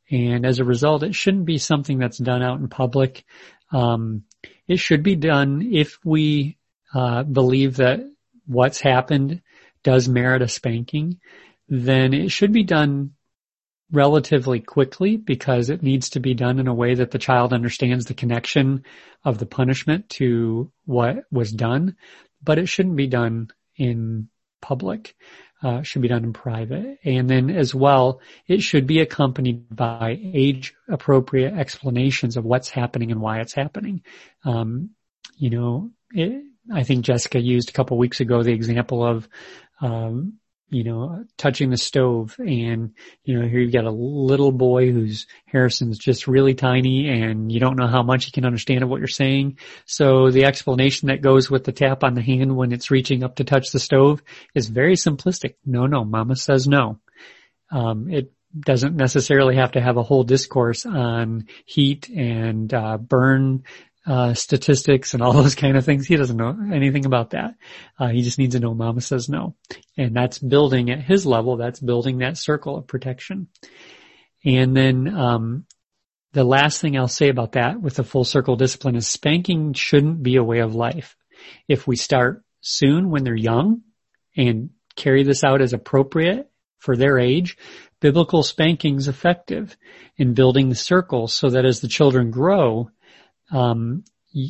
And 0.09 0.45
as 0.45 0.59
a 0.59 0.65
result, 0.65 1.03
it 1.03 1.15
shouldn't 1.15 1.45
be 1.45 1.57
something 1.57 1.99
that's 1.99 2.17
done 2.17 2.41
out 2.41 2.59
in 2.59 2.67
public. 2.67 3.23
Um, 3.71 4.23
it 4.67 4.79
should 4.79 5.03
be 5.03 5.15
done 5.15 5.69
if 5.73 5.99
we 6.03 6.57
uh, 6.93 7.23
believe 7.23 7.77
that 7.77 7.99
what's 8.45 8.81
happened 8.81 9.41
does 9.83 10.07
merit 10.07 10.41
a 10.41 10.47
spanking, 10.47 11.19
then 11.67 12.13
it 12.13 12.31
should 12.31 12.51
be 12.51 12.63
done 12.63 13.11
relatively 13.91 14.59
quickly 14.59 15.17
because 15.17 15.69
it 15.69 15.83
needs 15.83 16.11
to 16.11 16.19
be 16.19 16.33
done 16.33 16.59
in 16.59 16.67
a 16.67 16.73
way 16.73 16.95
that 16.95 17.11
the 17.11 17.19
child 17.19 17.53
understands 17.53 18.05
the 18.05 18.13
connection 18.13 18.83
of 19.23 19.37
the 19.37 19.45
punishment 19.45 20.09
to 20.09 20.71
what 20.85 21.23
was 21.31 21.51
done, 21.51 21.95
but 22.41 22.57
it 22.57 22.69
shouldn't 22.69 22.95
be 22.95 23.07
done 23.07 23.49
in 23.75 24.29
public. 24.61 25.15
Uh, 25.63 25.83
should 25.83 26.01
be 26.01 26.07
done 26.07 26.23
in 26.23 26.33
private. 26.33 26.97
And 27.05 27.29
then 27.29 27.51
as 27.51 27.75
well, 27.75 28.19
it 28.47 28.63
should 28.63 28.87
be 28.87 28.99
accompanied 28.99 29.75
by 29.75 30.19
age 30.19 30.73
appropriate 30.89 31.53
explanations 31.53 32.35
of 32.35 32.45
what's 32.45 32.71
happening 32.71 33.11
and 33.11 33.21
why 33.21 33.41
it's 33.41 33.53
happening. 33.53 34.01
Um, 34.43 34.89
you 35.37 35.51
know, 35.51 35.91
it, 36.13 36.43
I 36.73 36.81
think 36.83 37.05
Jessica 37.05 37.39
used 37.39 37.69
a 37.69 37.73
couple 37.73 37.99
weeks 37.99 38.21
ago 38.21 38.41
the 38.41 38.53
example 38.53 39.05
of 39.05 39.29
um, 39.81 40.39
you 40.71 40.85
know, 40.85 41.25
touching 41.37 41.69
the 41.69 41.77
stove 41.77 42.35
and, 42.39 42.93
you 43.25 43.37
know, 43.37 43.45
here 43.45 43.59
you've 43.59 43.73
got 43.73 43.83
a 43.83 43.91
little 43.91 44.53
boy 44.53 44.89
who's 44.89 45.27
Harrison's 45.45 45.99
just 45.99 46.27
really 46.27 46.53
tiny 46.53 47.09
and 47.09 47.51
you 47.51 47.59
don't 47.59 47.77
know 47.77 47.87
how 47.87 48.01
much 48.01 48.25
he 48.25 48.31
can 48.31 48.45
understand 48.45 48.81
of 48.81 48.89
what 48.89 48.99
you're 48.99 49.07
saying. 49.07 49.57
So 49.85 50.31
the 50.31 50.45
explanation 50.45 51.09
that 51.09 51.21
goes 51.21 51.51
with 51.51 51.65
the 51.65 51.73
tap 51.73 52.05
on 52.05 52.13
the 52.13 52.21
hand 52.21 52.55
when 52.55 52.71
it's 52.71 52.89
reaching 52.89 53.21
up 53.21 53.35
to 53.35 53.43
touch 53.43 53.71
the 53.71 53.79
stove 53.79 54.23
is 54.55 54.69
very 54.69 54.95
simplistic. 54.95 55.55
No, 55.65 55.87
no, 55.87 56.05
mama 56.05 56.37
says 56.37 56.67
no. 56.67 56.99
Um, 57.69 58.09
it 58.09 58.31
doesn't 58.57 58.95
necessarily 58.95 59.57
have 59.57 59.73
to 59.73 59.81
have 59.81 59.97
a 59.97 60.03
whole 60.03 60.23
discourse 60.23 60.85
on 60.85 61.47
heat 61.65 62.07
and, 62.09 62.73
uh, 62.73 62.97
burn 62.97 63.63
uh, 64.05 64.33
statistics 64.33 65.13
and 65.13 65.21
all 65.21 65.33
those 65.41 65.55
kind 65.55 65.77
of 65.77 65.85
things. 65.85 66.07
He 66.07 66.15
doesn't 66.15 66.37
know 66.37 66.57
anything 66.73 67.05
about 67.05 67.31
that. 67.31 67.55
Uh, 67.99 68.07
he 68.07 68.21
just 68.21 68.39
needs 68.39 68.55
to 68.55 68.59
know 68.59 68.73
mama 68.73 69.01
says 69.01 69.29
no. 69.29 69.55
And 69.97 70.15
that's 70.15 70.39
building 70.39 70.89
at 70.89 71.03
his 71.03 71.25
level, 71.25 71.57
that's 71.57 71.79
building 71.79 72.19
that 72.19 72.37
circle 72.37 72.77
of 72.77 72.87
protection. 72.87 73.47
And 74.43 74.75
then, 74.75 75.07
um, 75.13 75.65
the 76.33 76.43
last 76.43 76.79
thing 76.79 76.97
I'll 76.97 77.07
say 77.07 77.29
about 77.29 77.53
that 77.53 77.81
with 77.81 77.95
the 77.95 78.03
full 78.03 78.23
circle 78.23 78.55
discipline 78.55 78.95
is 78.95 79.07
spanking 79.07 79.73
shouldn't 79.73 80.23
be 80.23 80.37
a 80.37 80.43
way 80.43 80.59
of 80.59 80.75
life. 80.75 81.17
If 81.67 81.87
we 81.87 81.95
start 81.95 82.43
soon 82.61 83.09
when 83.09 83.23
they're 83.23 83.35
young 83.35 83.81
and 84.37 84.69
carry 84.95 85.23
this 85.23 85.43
out 85.43 85.61
as 85.61 85.73
appropriate 85.73 86.49
for 86.79 86.95
their 86.95 87.19
age, 87.19 87.57
biblical 87.99 88.43
spanking 88.43 88.95
is 88.95 89.07
effective 89.07 89.75
in 90.15 90.33
building 90.33 90.69
the 90.69 90.75
circle 90.75 91.27
so 91.27 91.49
that 91.49 91.65
as 91.65 91.81
the 91.81 91.87
children 91.87 92.31
grow, 92.31 92.89
um, 93.51 94.03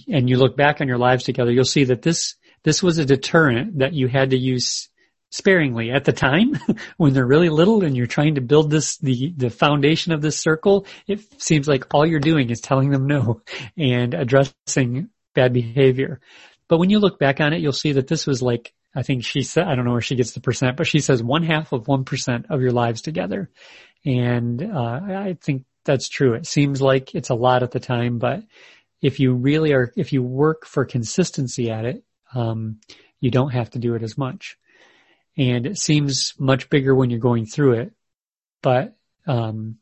and 0.08 0.30
you 0.30 0.38
look 0.38 0.56
back 0.56 0.80
on 0.80 0.88
your 0.88 0.98
lives 0.98 1.24
together, 1.24 1.52
you'll 1.52 1.66
see 1.66 1.86
that 1.86 2.02
this 2.02 2.36
this 2.64 2.84
was 2.84 2.98
a 2.98 3.06
deterrent 3.06 3.80
that 3.80 3.94
you 3.94 4.08
had 4.08 4.30
to 4.32 4.38
use 4.38 4.90
sparingly 5.32 5.92
at 5.92 6.04
the 6.04 6.12
time 6.12 6.60
when 6.98 7.14
they're 7.14 7.26
really 7.26 7.50
little 7.50 7.84
and 7.84 7.96
you're 7.96 8.06
trying 8.06 8.36
to 8.36 8.42
build 8.42 8.70
this 8.70 8.98
the 8.98 9.34
the 9.36 9.50
foundation 9.50 10.12
of 10.12 10.22
this 10.22 10.38
circle. 10.38 10.86
It 11.08 11.42
seems 11.42 11.68
like 11.68 11.94
all 11.94 12.06
you're 12.06 12.20
doing 12.20 12.50
is 12.50 12.62
telling 12.62 12.92
them 12.92 13.08
no 13.08 13.42
and 13.78 14.14
addressing 14.14 15.10
bad 15.34 15.54
behavior. 15.54 16.20
But 16.68 16.78
when 16.78 16.90
you 16.90 17.00
look 17.00 17.18
back 17.18 17.40
on 17.40 17.54
it 17.54 17.62
you'll 17.62 17.72
see 17.72 17.94
that 17.94 18.08
this 18.08 18.28
was 18.28 18.42
like 18.42 18.74
i 18.94 19.04
think 19.04 19.24
she 19.24 19.42
said 19.42 19.66
i 19.66 19.76
don't 19.76 19.86
know 19.86 19.92
where 19.92 20.02
she 20.02 20.16
gets 20.16 20.34
the 20.34 20.42
percent 20.42 20.76
but 20.76 20.88
she 20.88 21.00
says 21.00 21.24
one 21.24 21.44
half 21.44 21.72
of 21.72 21.88
one 21.88 22.04
percent 22.04 22.46
of 22.50 22.62
your 22.62 22.72
lives 22.72 23.02
together. 23.02 23.50
And 24.06 24.62
uh, 24.62 25.00
i 25.08 25.38
think 25.42 25.64
that's 25.84 26.10
true. 26.10 26.36
It 26.36 26.46
seems 26.46 26.80
like 26.80 27.16
it's 27.16 27.30
a 27.30 27.36
lot 27.36 27.64
at 27.64 27.72
the 27.72 27.80
time 27.80 28.20
but 28.20 28.44
if 29.02 29.20
you 29.20 29.34
really 29.34 29.74
are, 29.74 29.92
if 29.96 30.14
you 30.14 30.24
work 30.24 30.66
for 30.66 30.86
consistency 30.86 31.70
at 31.70 31.86
it, 31.86 32.04
um, 32.34 32.80
you 33.20 33.32
don't 33.32 33.52
have 33.52 33.70
to 33.72 33.80
do 33.80 33.96
it 33.96 34.04
as 34.04 34.18
much. 34.18 34.58
And 35.38 35.66
it 35.66 35.78
seems 35.78 36.34
much 36.38 36.70
bigger 36.70 36.94
when 36.94 37.10
you're 37.10 37.20
going 37.20 37.46
through 37.46 37.74
it, 37.74 37.94
but 38.62 38.96
um, 39.26 39.78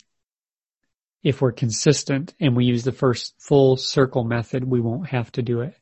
if 1.24 1.42
we're 1.42 1.52
consistent 1.52 2.34
and 2.40 2.56
we 2.56 2.66
use 2.66 2.84
the 2.84 2.92
first 2.92 3.34
full 3.40 3.76
circle 3.76 4.24
method, 4.24 4.64
we 4.64 4.80
won't 4.80 5.08
have 5.08 5.32
to 5.34 5.42
do 5.42 5.62
it 5.62 5.76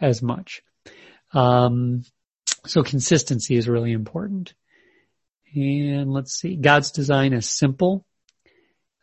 as 0.00 0.22
much. 0.22 0.62
Um, 1.32 2.04
so 2.66 2.82
consistency 2.82 3.56
is 3.56 3.68
really 3.68 3.92
important. 3.92 4.54
And 5.54 6.12
let's 6.12 6.34
see, 6.34 6.56
God's 6.56 6.90
design 6.90 7.32
is 7.32 7.48
simple, 7.48 8.06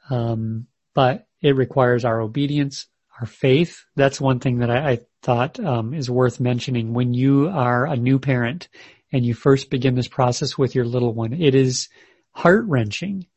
um, 0.09 0.67
but 0.93 1.27
it 1.41 1.55
requires 1.55 2.05
our 2.05 2.21
obedience, 2.21 2.87
our 3.19 3.25
faith. 3.25 3.85
That's 3.95 4.21
one 4.21 4.39
thing 4.39 4.59
that 4.59 4.69
I, 4.69 4.91
I 4.91 4.99
thought 5.21 5.59
um, 5.59 5.93
is 5.93 6.09
worth 6.09 6.39
mentioning. 6.39 6.93
When 6.93 7.13
you 7.13 7.49
are 7.49 7.85
a 7.85 7.95
new 7.95 8.19
parent 8.19 8.69
and 9.11 9.25
you 9.25 9.33
first 9.33 9.69
begin 9.69 9.95
this 9.95 10.07
process 10.07 10.57
with 10.57 10.75
your 10.75 10.85
little 10.85 11.13
one, 11.13 11.33
it 11.33 11.55
is 11.55 11.89
heart 12.31 12.65
wrenching 12.67 13.27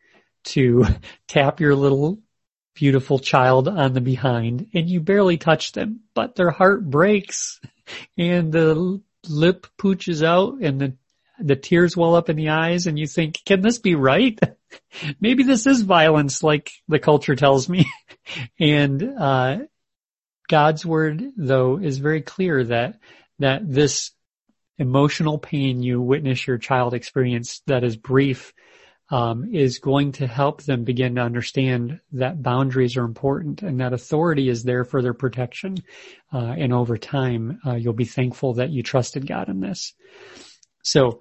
to 0.44 0.86
tap 1.28 1.60
your 1.60 1.74
little 1.74 2.18
beautiful 2.74 3.18
child 3.18 3.68
on 3.68 3.92
the 3.92 4.00
behind 4.00 4.68
and 4.72 4.88
you 4.88 5.00
barely 5.00 5.36
touch 5.36 5.72
them, 5.72 6.00
but 6.14 6.34
their 6.36 6.50
heart 6.50 6.88
breaks 6.88 7.60
and 8.16 8.52
the 8.52 9.02
lip 9.28 9.66
pooches 9.78 10.22
out 10.22 10.58
and 10.60 10.80
the 10.80 10.96
the 11.38 11.56
tears 11.56 11.96
well 11.96 12.14
up 12.14 12.28
in 12.28 12.36
the 12.36 12.50
eyes 12.50 12.86
and 12.86 12.98
you 12.98 13.06
think, 13.06 13.40
can 13.44 13.60
this 13.60 13.78
be 13.78 13.94
right? 13.94 14.38
Maybe 15.20 15.42
this 15.42 15.66
is 15.66 15.82
violence 15.82 16.42
like 16.42 16.70
the 16.88 16.98
culture 16.98 17.34
tells 17.34 17.68
me. 17.68 17.90
and, 18.60 19.02
uh, 19.02 19.58
God's 20.48 20.85
word, 20.85 21.33
though, 21.37 21.78
is 21.78 21.98
very 21.98 22.22
clear 22.22 22.64
that, 22.64 22.98
that 23.38 23.62
this 23.70 24.11
emotional 24.78 25.38
pain 25.38 25.83
you 25.83 26.00
witness 26.00 26.46
your 26.46 26.59
child 26.59 26.94
experience 26.94 27.62
that 27.66 27.85
is 27.85 27.96
brief, 27.96 28.52
um, 29.11 29.55
is 29.55 29.78
going 29.78 30.12
to 30.12 30.26
help 30.26 30.62
them 30.62 30.85
begin 30.85 31.16
to 31.16 31.20
understand 31.20 32.00
that 32.12 32.42
boundaries 32.42 32.96
are 32.96 33.05
important 33.05 33.62
and 33.62 33.81
that 33.81 33.92
authority 33.92 34.48
is 34.48 34.62
there 34.62 34.85
for 34.85 35.02
their 35.02 35.12
protection. 35.12 35.76
Uh, 36.33 36.55
and 36.57 36.72
over 36.72 36.96
time, 36.96 37.61
uh, 37.66 37.74
you'll 37.74 37.92
be 37.92 38.07
thankful 38.07 38.55
that 38.55 38.70
you 38.70 38.83
trusted 38.83 39.26
God 39.26 39.50
in 39.50 39.61
this. 39.61 39.92
So 40.83 41.20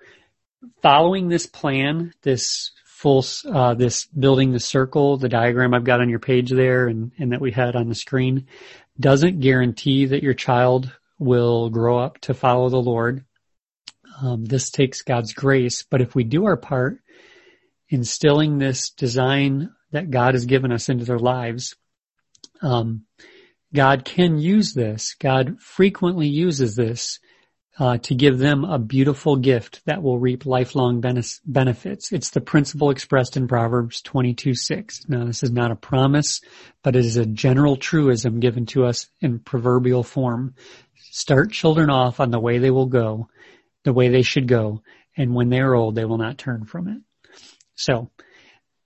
following 0.82 1.28
this 1.28 1.46
plan, 1.46 2.14
this 2.22 2.72
full, 2.86 3.26
uh, 3.52 3.74
this 3.74 4.06
building 4.06 4.52
the 4.52 4.60
circle, 4.60 5.18
the 5.18 5.28
diagram 5.28 5.74
I've 5.74 5.84
got 5.84 6.02
on 6.02 6.10
your 6.10 6.20
page 6.20 6.50
there 6.50 6.88
and, 6.88 7.12
and 7.20 7.34
that 7.34 7.42
we 7.42 7.52
had 7.52 7.76
on 7.76 7.90
the 7.90 7.96
screen, 7.96 8.48
doesn't 9.00 9.40
guarantee 9.40 10.06
that 10.08 10.24
your 10.24 10.34
child 10.34 10.92
will 11.18 11.70
grow 11.70 12.00
up 12.00 12.20
to 12.22 12.34
follow 12.34 12.70
the 12.70 12.78
Lord. 12.78 13.26
Um, 14.22 14.46
this 14.46 14.70
takes 14.70 15.02
God's 15.02 15.34
grace, 15.34 15.84
but 15.84 16.02
if 16.02 16.16
we 16.16 16.24
do 16.24 16.46
our 16.46 16.58
part, 16.58 17.00
instilling 17.90 18.58
this 18.58 18.90
design 18.92 19.72
that 19.92 20.10
God 20.10 20.34
has 20.34 20.46
given 20.46 20.72
us 20.72 20.90
into 20.90 21.06
their 21.06 21.20
lives, 21.20 21.76
um, 22.62 23.06
God 23.74 24.06
can 24.06 24.38
use 24.38 24.74
this. 24.74 25.16
God 25.20 25.60
frequently 25.60 26.28
uses 26.28 26.76
this 26.76 27.20
uh, 27.80 27.98
to 28.00 28.16
give 28.16 28.38
them 28.38 28.64
a 28.64 28.78
beautiful 28.78 29.38
gift 29.38 29.82
that 29.86 30.04
will 30.04 30.20
reap 30.20 30.46
lifelong 30.46 31.02
benefits. 31.02 32.12
It's 32.12 32.32
the 32.32 32.42
principle 32.42 32.90
expressed 32.90 33.38
in 33.38 33.48
Proverbs 33.48 34.02
22, 34.02 34.56
6. 34.56 35.02
Now 35.08 35.26
this 35.26 35.44
is 35.44 35.52
not 35.52 35.72
a 35.72 35.76
promise, 35.76 36.42
but 36.84 36.96
it 36.96 37.06
is 37.06 37.18
a 37.18 37.26
general 37.26 37.78
truism 37.78 38.40
given 38.40 38.66
to 38.68 38.86
us 38.86 39.08
in 39.22 39.40
proverbial 39.40 40.04
form. 40.04 40.56
Start 40.98 41.52
children 41.52 41.90
off 41.90 42.20
on 42.20 42.32
the 42.32 42.40
way 42.40 42.58
they 42.58 42.72
will 42.72 42.88
go, 42.88 43.30
the 43.84 43.94
way 43.94 44.10
they 44.10 44.22
should 44.22 44.48
go, 44.48 44.82
and 45.18 45.34
when 45.34 45.50
they 45.50 45.60
are 45.60 45.74
old, 45.74 45.96
they 45.96 46.06
will 46.06 46.18
not 46.18 46.38
turn 46.38 46.66
from 46.66 46.88
it. 46.88 47.02
So, 47.76 48.12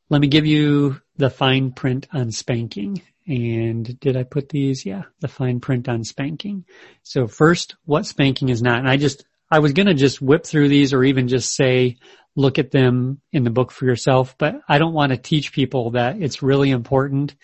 let 0.10 0.22
me 0.22 0.28
give 0.28 0.46
you 0.46 1.02
the 1.18 1.32
fine 1.32 1.72
print 1.72 2.08
on 2.14 2.32
spanking. 2.32 3.02
And 3.28 4.00
did 4.00 4.16
I 4.18 4.24
put 4.24 4.50
these? 4.50 4.86
Yeah, 4.86 5.04
the 5.20 5.28
fine 5.28 5.60
print 5.60 5.90
on 5.90 6.04
spanking. 6.04 6.66
So 7.04 7.28
first, 7.28 7.76
what 7.86 8.06
spanking 8.06 8.50
is 8.50 8.62
not. 8.62 8.80
And 8.80 8.90
I 8.90 8.98
just, 8.98 9.26
I 9.50 9.60
was 9.60 9.74
going 9.74 9.88
to 9.88 9.94
just 9.94 10.22
whip 10.22 10.46
through 10.46 10.70
these 10.70 10.94
or 10.94 11.04
even 11.04 11.28
just 11.28 11.56
say, 11.56 11.98
look 12.36 12.60
at 12.60 12.72
them 12.72 13.22
in 13.32 13.44
the 13.44 13.50
book 13.50 13.72
for 13.72 13.86
yourself, 13.86 14.36
but 14.38 14.62
I 14.68 14.78
don't 14.78 14.94
want 14.94 15.12
to 15.12 15.18
teach 15.18 15.54
people 15.54 15.92
that 15.92 16.22
it's 16.22 16.44
really 16.44 16.70
important 16.70 17.36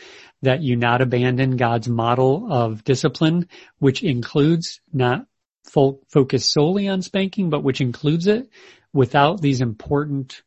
that 0.42 0.62
you 0.62 0.76
not 0.76 1.02
abandon 1.02 1.58
God's 1.58 1.88
model 1.88 2.52
of 2.52 2.84
discipline, 2.84 3.48
which 3.80 4.04
includes 4.04 4.82
not 4.92 5.26
fo- 5.64 6.02
focus 6.10 6.52
solely 6.52 6.90
on 6.90 7.02
spanking, 7.02 7.50
but 7.50 7.64
which 7.64 7.82
includes 7.82 8.28
it, 8.28 8.50
without 8.94 9.40
these 9.40 9.62
important 9.62 10.42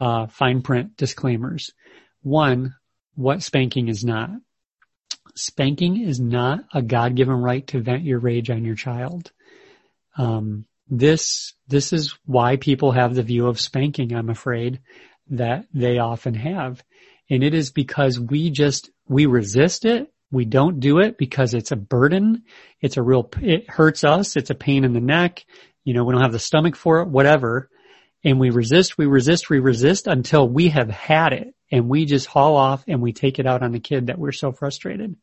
uh, 0.00 0.26
fine 0.26 0.60
print 0.62 0.96
disclaimers. 0.96 1.72
One, 2.22 2.74
what 3.14 3.42
spanking 3.42 3.88
is 3.88 4.04
not. 4.04 4.30
Spanking 5.36 6.00
is 6.00 6.18
not 6.18 6.60
a 6.72 6.82
God-given 6.82 7.34
right 7.34 7.66
to 7.68 7.80
vent 7.80 8.04
your 8.04 8.18
rage 8.18 8.50
on 8.50 8.64
your 8.64 8.74
child. 8.74 9.30
Um, 10.16 10.64
this 10.88 11.54
this 11.68 11.92
is 11.92 12.16
why 12.24 12.56
people 12.56 12.92
have 12.92 13.14
the 13.14 13.22
view 13.22 13.46
of 13.46 13.60
spanking. 13.60 14.14
I'm 14.14 14.30
afraid 14.30 14.80
that 15.30 15.66
they 15.74 15.98
often 15.98 16.34
have, 16.34 16.82
and 17.28 17.42
it 17.42 17.54
is 17.54 17.70
because 17.70 18.18
we 18.18 18.50
just 18.50 18.90
we 19.08 19.26
resist 19.26 19.84
it. 19.84 20.12
We 20.30 20.44
don't 20.44 20.80
do 20.80 20.98
it 20.98 21.18
because 21.18 21.54
it's 21.54 21.72
a 21.72 21.76
burden. 21.76 22.44
It's 22.80 22.96
a 22.96 23.02
real, 23.02 23.30
it 23.40 23.70
hurts 23.70 24.04
us. 24.04 24.36
It's 24.36 24.50
a 24.50 24.54
pain 24.54 24.84
in 24.84 24.92
the 24.92 25.00
neck. 25.00 25.44
You 25.84 25.94
know, 25.94 26.04
we 26.04 26.12
don't 26.12 26.22
have 26.22 26.32
the 26.32 26.38
stomach 26.38 26.76
for 26.76 27.00
it, 27.00 27.08
whatever. 27.08 27.70
And 28.24 28.40
we 28.40 28.50
resist, 28.50 28.98
we 28.98 29.06
resist, 29.06 29.48
we 29.48 29.60
resist 29.60 30.08
until 30.08 30.48
we 30.48 30.70
have 30.70 30.90
had 30.90 31.32
it 31.32 31.54
and 31.70 31.88
we 31.88 32.04
just 32.04 32.26
haul 32.26 32.56
off 32.56 32.84
and 32.86 33.00
we 33.00 33.12
take 33.12 33.38
it 33.38 33.46
out 33.46 33.62
on 33.62 33.72
the 33.72 33.80
kid 33.80 34.06
that 34.06 34.18
we're 34.18 34.32
so 34.32 34.52
frustrated. 34.52 35.16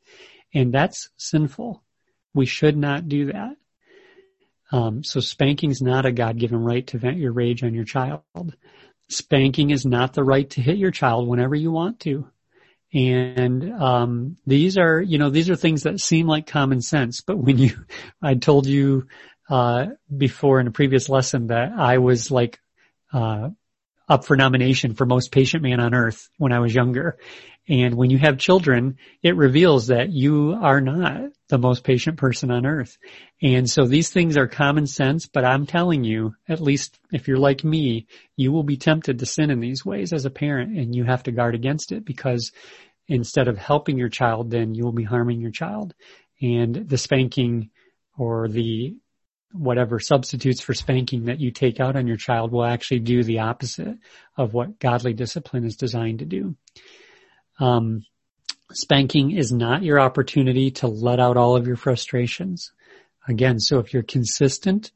And 0.54 0.74
that's 0.74 1.10
sinful. 1.18 1.84
We 2.34 2.46
should 2.46 2.78
not 2.78 3.08
do 3.08 3.32
that. 3.32 3.56
Um, 4.72 5.04
so 5.04 5.20
spanking's 5.20 5.82
not 5.82 6.06
a 6.06 6.12
God-given 6.12 6.58
right 6.58 6.86
to 6.88 6.98
vent 6.98 7.18
your 7.18 7.32
rage 7.32 7.64
on 7.64 7.74
your 7.74 7.86
child. 7.86 8.24
Spanking 9.10 9.70
is 9.70 9.86
not 9.86 10.14
the 10.14 10.24
right 10.24 10.50
to 10.52 10.62
hit 10.62 10.78
your 10.78 10.92
child 10.92 11.28
whenever 11.28 11.56
you 11.56 11.72
want 11.72 12.00
to. 12.02 12.28
And 12.94 13.72
um, 13.74 14.38
these 14.46 14.78
are, 14.78 15.02
you 15.02 15.18
know, 15.18 15.30
these 15.30 15.50
are 15.50 15.56
things 15.56 15.84
that 15.84 16.00
seem 16.00 16.28
like 16.28 16.48
common 16.48 16.82
sense. 16.82 17.22
But 17.22 17.38
when 17.38 17.58
you, 17.58 17.86
I 18.22 18.36
told 18.36 18.66
you 18.66 19.08
uh, 19.50 19.88
before 20.16 20.60
in 20.60 20.68
a 20.68 20.72
previous 20.72 21.10
lesson 21.10 21.48
that 21.48 21.72
I 21.78 21.98
was 22.00 22.32
like 22.32 22.60
uh, 23.12 23.50
up 24.08 24.26
for 24.26 24.36
nomination 24.36 24.94
for 24.94 25.06
most 25.06 25.32
patient 25.32 25.64
man 25.64 25.80
on 25.80 25.94
earth 25.94 26.30
when 26.38 26.52
I 26.52 26.60
was 26.60 26.74
younger. 26.74 27.18
And 27.70 27.96
when 27.96 28.10
you 28.10 28.18
have 28.18 28.38
children, 28.38 28.98
it 29.22 29.38
reveals 29.38 29.88
that 29.88 30.12
you 30.12 30.58
are 30.62 30.82
not 30.82 31.32
the 31.48 31.58
most 31.58 31.86
patient 31.86 32.18
person 32.18 32.52
on 32.52 32.66
earth. 32.66 32.98
And 33.42 33.70
so 33.70 33.86
these 33.86 34.10
things 34.10 34.36
are 34.36 34.48
common 34.48 34.86
sense, 34.86 35.28
but 35.28 35.46
I'm 35.46 35.66
telling 35.66 36.04
you, 36.04 36.36
at 36.50 36.60
least 36.60 37.00
if 37.14 37.28
you're 37.28 37.38
like 37.38 37.64
me, 37.64 38.08
you 38.36 38.52
will 38.52 38.64
be 38.64 38.76
tempted 38.76 39.20
to 39.20 39.26
sin 39.26 39.50
in 39.50 39.62
these 39.62 39.86
ways 39.86 40.12
as 40.12 40.26
a 40.26 40.30
parent 40.30 40.78
and 40.78 40.94
you 40.94 41.06
have 41.06 41.24
to 41.24 41.32
guard 41.32 41.56
against 41.56 41.94
it 41.94 42.04
because 42.04 42.52
instead 43.08 43.48
of 43.48 43.58
helping 43.58 43.98
your 43.98 44.10
child, 44.10 44.52
then 44.52 44.76
you 44.76 44.84
will 44.84 44.92
be 44.92 45.04
harming 45.04 45.40
your 45.40 45.52
child. 45.52 45.94
And 46.42 46.76
the 46.76 46.98
spanking 46.98 47.70
or 48.18 48.50
the 48.50 48.98
whatever 49.54 50.00
substitutes 50.00 50.62
for 50.62 50.74
spanking 50.74 51.26
that 51.26 51.40
you 51.40 51.52
take 51.52 51.80
out 51.80 51.96
on 51.96 52.08
your 52.08 52.18
child 52.18 52.52
will 52.52 52.66
actually 52.66 53.00
do 53.00 53.24
the 53.24 53.40
opposite 53.40 53.98
of 54.36 54.54
what 54.54 54.80
godly 54.80 55.14
discipline 55.14 55.64
is 55.64 55.78
designed 55.78 56.20
to 56.20 56.26
do. 56.26 56.56
Um, 57.60 58.04
spanking 58.72 59.32
is 59.32 59.52
not 59.52 59.84
your 59.84 60.00
opportunity 60.00 60.72
to 60.72 60.88
let 60.88 61.20
out 61.20 61.38
all 61.38 61.56
of 61.56 61.68
your 61.68 61.76
frustrations. 61.76 62.72
Again, 63.28 63.60
so 63.60 63.80
if 63.80 63.94
you're 63.94 64.04
consistent, 64.04 64.92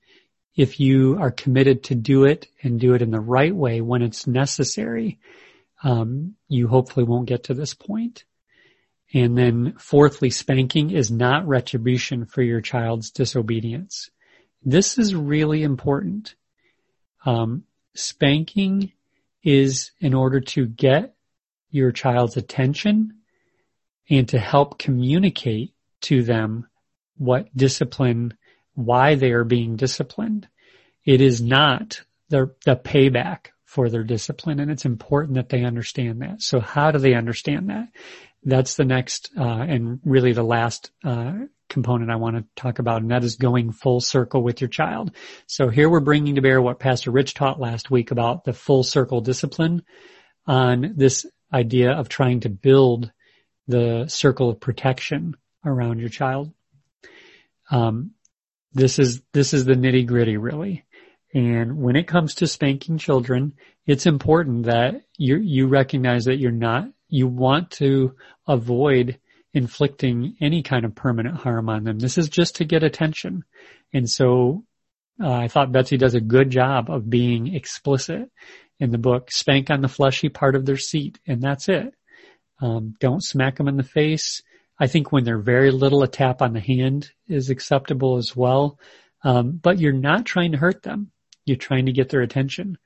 if 0.56 0.80
you 0.80 1.18
are 1.20 1.32
committed 1.32 1.84
to 1.84 1.96
do 1.96 2.26
it 2.26 2.48
and 2.64 2.80
do 2.80 2.96
it 2.96 3.04
in 3.04 3.12
the 3.12 3.20
right 3.20 3.56
way 3.56 3.80
when 3.82 4.02
it's 4.02 4.26
necessary, 4.26 5.20
um, 5.84 6.36
you 6.50 6.68
hopefully 6.68 7.06
won't 7.06 7.28
get 7.28 7.44
to 7.46 7.54
this 7.54 7.76
point. 7.76 8.26
And 9.14 9.38
then 9.38 9.76
fourthly, 9.78 10.32
spanking 10.32 10.90
is 10.92 11.12
not 11.12 11.48
retribution 11.48 12.26
for 12.26 12.42
your 12.42 12.60
child's 12.60 13.12
disobedience. 13.12 14.10
This 14.64 14.98
is 14.98 15.16
really 15.16 15.64
important. 15.64 16.36
Um, 17.26 17.64
spanking 17.94 18.92
is 19.44 19.92
in 20.00 20.14
order 20.14 20.40
to 20.40 20.66
get 20.66 21.16
your 21.72 21.92
child's 21.92 22.38
attention 22.38 23.14
and 24.10 24.28
to 24.30 24.40
help 24.40 24.80
communicate 24.80 25.74
to 26.02 26.24
them 26.24 26.68
what 27.18 27.56
discipline, 27.56 28.38
why 28.74 29.16
they 29.16 29.32
are 29.32 29.44
being 29.44 29.76
disciplined. 29.76 30.48
It 31.06 31.22
is 31.22 31.42
not 31.42 32.02
the, 32.30 32.54
the 32.66 32.76
payback 32.76 33.48
for 33.66 33.90
their 33.90 34.04
discipline 34.04 34.60
and 34.60 34.72
it's 34.72 34.86
important 34.86 35.36
that 35.36 35.50
they 35.50 35.64
understand 35.64 36.22
that. 36.22 36.42
So 36.42 36.60
how 36.60 36.92
do 36.92 37.00
they 37.00 37.14
understand 37.14 37.70
that? 37.70 37.90
That's 38.44 38.76
the 38.76 38.86
next, 38.86 39.32
uh, 39.38 39.44
and 39.44 40.00
really 40.06 40.34
the 40.34 40.44
last, 40.44 40.92
uh, 41.04 41.34
component 41.70 42.12
I 42.12 42.16
want 42.16 42.38
to 42.38 42.46
talk 42.56 42.80
about, 42.80 43.02
and 43.02 43.12
that 43.12 43.24
is 43.24 43.36
going 43.36 43.72
full 43.72 44.00
circle 44.00 44.42
with 44.42 44.62
your 44.62 44.70
child. 44.70 45.12
So 45.48 45.70
here 45.70 45.90
we're 45.90 46.00
bringing 46.00 46.36
to 46.36 46.42
bear 46.42 46.62
what 46.62 46.80
Pastor 46.80 47.12
Rich 47.12 47.34
taught 47.34 47.60
last 47.60 47.92
week 47.92 48.12
about 48.12 48.44
the 48.44 48.54
full 48.54 48.84
circle 48.84 49.22
discipline 49.22 49.84
on 50.46 50.94
this 50.96 51.26
idea 51.54 51.92
of 51.92 52.10
trying 52.10 52.42
to 52.42 52.50
build 52.50 53.12
the 53.68 54.08
circle 54.08 54.50
of 54.50 54.60
protection 54.60 55.36
around 55.66 56.00
your 56.00 56.10
child. 56.10 56.54
Um, 57.70 58.12
this 58.74 59.00
is, 59.00 59.22
this 59.34 59.54
is 59.54 59.66
the 59.66 59.74
nitty 59.76 60.08
gritty 60.08 60.38
really. 60.38 60.86
And 61.34 61.78
when 61.78 61.96
it 61.96 62.08
comes 62.08 62.36
to 62.36 62.48
spanking 62.48 62.98
children, 62.98 63.54
it's 63.86 64.06
important 64.06 64.66
that 64.66 65.02
you, 65.18 65.38
you 65.38 65.68
recognize 65.68 66.26
that 66.26 66.38
you're 66.38 66.52
not, 66.52 66.90
you 67.10 67.28
want 67.28 67.72
to 67.72 68.16
avoid 68.48 69.20
inflicting 69.58 70.38
any 70.40 70.64
kind 70.64 70.86
of 70.86 70.96
permanent 70.96 71.36
harm 71.36 71.68
on 71.68 71.84
them. 71.84 72.00
This 72.00 72.18
is 72.18 72.30
just 72.30 72.58
to 72.58 72.66
get 72.66 72.84
attention. 72.84 73.44
And 73.94 74.10
so 74.10 74.64
uh, 75.22 75.32
I 75.32 75.48
thought 75.48 75.72
Betsy 75.72 75.98
does 75.98 76.14
a 76.14 76.22
good 76.22 76.50
job 76.50 76.90
of 76.90 77.10
being 77.10 77.54
explicit 77.54 78.30
in 78.80 78.92
the 78.92 78.98
book. 78.98 79.32
Spank 79.32 79.70
on 79.70 79.82
the 79.82 79.88
fleshy 79.88 80.30
part 80.30 80.56
of 80.56 80.66
their 80.66 80.78
seat, 80.78 81.20
and 81.28 81.42
that's 81.42 81.68
it. 81.68 81.94
Um, 82.62 82.96
don't 83.00 83.24
smack 83.24 83.58
them 83.58 83.68
in 83.68 83.78
the 83.78 83.84
face. 83.84 84.42
I 84.80 84.88
think 84.88 85.12
when 85.12 85.24
they're 85.24 85.40
very 85.40 85.72
little, 85.72 86.04
a 86.04 86.08
tap 86.08 86.42
on 86.42 86.54
the 86.54 86.60
hand 86.60 87.12
is 87.28 87.50
acceptable 87.50 88.18
as 88.18 88.36
well. 88.36 88.80
Um, 89.24 89.60
but 89.62 89.80
you're 89.80 89.94
not 89.94 90.26
trying 90.26 90.52
to 90.52 90.58
hurt 90.58 90.84
them. 90.84 91.12
You're 91.46 91.58
trying 91.58 91.88
to 91.88 91.92
get 91.92 92.10
their 92.10 92.22
attention. 92.22 92.78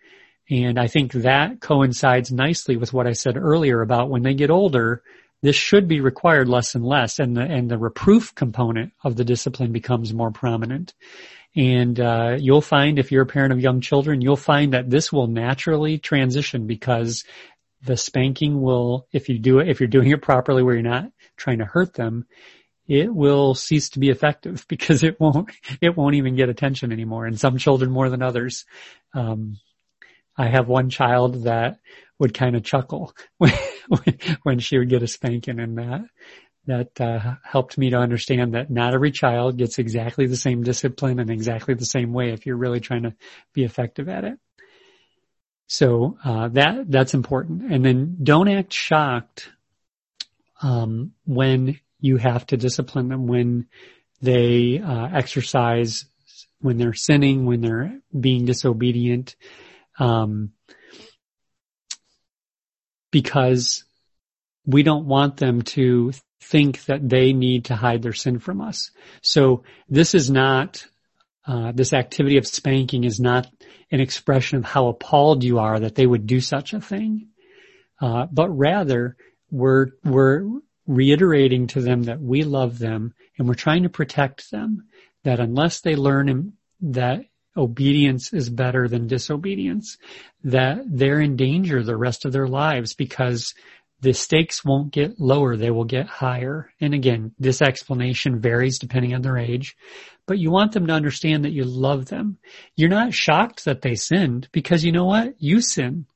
And 0.50 0.80
I 0.80 0.88
think 0.88 1.12
that 1.14 1.62
coincides 1.62 2.32
nicely 2.32 2.78
with 2.78 2.94
what 2.94 3.08
I 3.08 3.14
said 3.14 3.38
earlier 3.38 3.82
about 3.82 4.10
when 4.10 4.22
they 4.22 4.34
get 4.34 4.50
older, 4.50 5.04
this 5.42 5.56
should 5.56 5.88
be 5.88 6.02
required 6.02 6.48
less 6.48 6.76
and 6.76 6.86
less 6.86 7.20
and 7.20 7.36
the, 7.36 7.42
and 7.42 7.70
the 7.70 7.78
reproof 7.78 8.34
component 8.36 8.94
of 9.04 9.16
the 9.16 9.26
discipline 9.26 9.72
becomes 9.72 10.14
more 10.14 10.32
prominent. 10.32 10.94
And, 11.56 12.00
uh, 12.00 12.38
you'll 12.40 12.62
find 12.62 12.98
if 12.98 13.12
you're 13.12 13.24
a 13.24 13.28
parent 13.28 13.52
of 13.52 13.60
young 13.60 13.82
children, 13.82 14.22
you'll 14.22 14.38
find 14.38 14.74
that 14.74 14.90
this 14.90 15.12
will 15.12 15.28
naturally 15.28 15.98
transition 15.98 16.68
because 16.68 17.26
the 17.84 17.98
spanking 17.98 18.62
will, 18.62 19.08
if 19.12 19.28
you 19.28 19.40
do 19.40 19.60
it, 19.60 19.68
if 19.68 19.80
you're 19.80 19.88
doing 19.88 20.12
it 20.12 20.22
properly 20.22 20.64
where 20.64 20.76
you're 20.76 20.84
not 20.84 21.12
trying 21.36 21.58
to 21.58 21.66
hurt 21.66 21.94
them, 21.94 22.26
it 22.88 23.14
will 23.14 23.56
cease 23.56 23.90
to 23.90 24.00
be 24.00 24.10
effective 24.10 24.66
because 24.70 25.04
it 25.04 25.20
won't, 25.20 25.50
it 25.82 25.98
won't 25.98 26.16
even 26.16 26.36
get 26.36 26.50
attention 26.50 26.92
anymore. 26.92 27.26
And 27.26 27.40
some 27.40 27.58
children 27.58 27.92
more 27.92 28.10
than 28.10 28.22
others. 28.22 28.66
Um, 29.14 29.58
I 30.38 30.48
have 30.48 30.68
one 30.68 30.90
child 30.90 31.44
that 31.44 31.80
would 32.20 32.34
kind 32.34 32.56
of 32.56 32.64
chuckle 32.64 33.14
when, 34.44 34.60
she 34.60 34.78
would 34.78 34.90
get 34.90 35.04
a 35.04 35.08
spanking 35.08 35.60
and 35.60 35.78
that, 35.78 36.02
that, 36.66 37.02
uh, 37.02 37.36
helped 37.44 37.78
me 37.78 37.90
to 37.90 37.98
understand 37.98 38.54
that 38.54 38.70
not 38.70 38.94
every 38.94 39.12
child 39.12 39.58
gets 39.58 39.80
exactly 39.80 40.28
the 40.28 40.38
same 40.38 40.64
discipline 40.64 41.20
and 41.20 41.30
exactly 41.30 41.74
the 41.74 41.86
same 41.86 42.14
way 42.14 42.32
if 42.32 42.46
you're 42.46 42.58
really 42.58 42.80
trying 42.80 43.04
to 43.04 43.16
be 43.54 43.64
effective 43.64 44.10
at 44.10 44.24
it. 44.24 44.40
So, 45.68 46.18
uh, 46.24 46.50
that, 46.50 46.92
that's 46.92 47.14
important. 47.14 47.72
And 47.72 47.84
then 47.84 48.18
don't 48.22 48.50
act 48.50 48.74
shocked, 48.74 49.50
um, 50.62 51.14
when 51.26 51.80
you 52.00 52.18
have 52.18 52.46
to 52.48 52.58
discipline 52.58 53.08
them, 53.08 53.28
when 53.28 53.68
they, 54.22 54.80
uh, 54.80 55.08
exercise, 55.14 56.06
when 56.60 56.78
they're 56.78 56.94
sinning, 56.94 57.46
when 57.46 57.62
they're 57.62 58.00
being 58.18 58.46
disobedient. 58.46 59.36
Um, 59.98 60.52
because 63.12 63.84
we 64.66 64.84
don't 64.84 65.06
want 65.06 65.38
them 65.38 65.62
to 65.62 66.12
think 66.42 66.86
that 66.86 67.08
they 67.08 67.34
need 67.34 67.66
to 67.66 67.76
hide 67.76 68.02
their 68.02 68.14
sin 68.14 68.40
from 68.40 68.62
us. 68.62 68.92
So 69.22 69.64
this 69.90 70.16
is 70.16 70.30
not, 70.30 70.86
uh, 71.46 71.72
this 71.74 71.94
activity 71.94 72.38
of 72.38 72.48
spanking 72.48 73.04
is 73.04 73.20
not 73.20 73.48
an 73.92 74.00
expression 74.00 74.58
of 74.58 74.66
how 74.66 74.88
appalled 74.88 75.44
you 75.44 75.60
are 75.60 75.80
that 75.80 75.96
they 75.96 76.06
would 76.06 76.26
do 76.26 76.42
such 76.42 76.74
a 76.74 76.82
thing. 76.82 77.28
Uh, 78.00 78.26
but 78.32 78.50
rather 78.50 79.16
we're, 79.52 79.88
we're 80.04 80.48
reiterating 80.88 81.68
to 81.68 81.82
them 81.82 82.04
that 82.04 82.20
we 82.20 82.44
love 82.44 82.80
them 82.80 83.14
and 83.38 83.48
we're 83.48 83.54
trying 83.54 83.84
to 83.84 83.90
protect 83.90 84.50
them 84.52 84.88
that 85.24 85.40
unless 85.40 85.82
they 85.82 85.96
learn 85.96 86.54
that 86.82 87.26
obedience 87.56 88.34
is 88.34 88.50
better 88.50 88.88
than 88.88 89.08
disobedience, 89.08 89.98
that 90.44 90.82
they're 90.86 91.20
in 91.20 91.36
danger 91.36 91.84
the 91.84 91.98
rest 91.98 92.26
of 92.26 92.32
their 92.32 92.48
lives 92.48 92.94
because 92.94 93.54
the 94.02 94.14
stakes 94.14 94.66
won't 94.66 94.92
get 94.92 95.20
lower, 95.20 95.56
they 95.56 95.70
will 95.70 95.86
get 95.86 96.08
higher. 96.08 96.74
And 96.82 96.94
again, 96.94 97.34
this 97.38 97.62
explanation 97.62 98.42
varies 98.42 98.80
depending 98.80 99.14
on 99.14 99.22
their 99.22 99.38
age, 99.38 99.76
but 100.26 100.40
you 100.40 100.50
want 100.50 100.72
them 100.72 100.88
to 100.88 100.94
understand 100.94 101.46
that 101.46 101.52
you 101.52 101.64
love 101.64 102.08
them. 102.08 102.38
You're 102.76 102.90
not 102.90 103.14
shocked 103.14 103.66
that 103.66 103.82
they 103.82 103.96
sinned 103.96 104.50
because 104.52 104.84
you 104.84 104.92
know 104.92 105.06
what? 105.06 105.36
You 105.38 105.62
sin. 105.62 106.08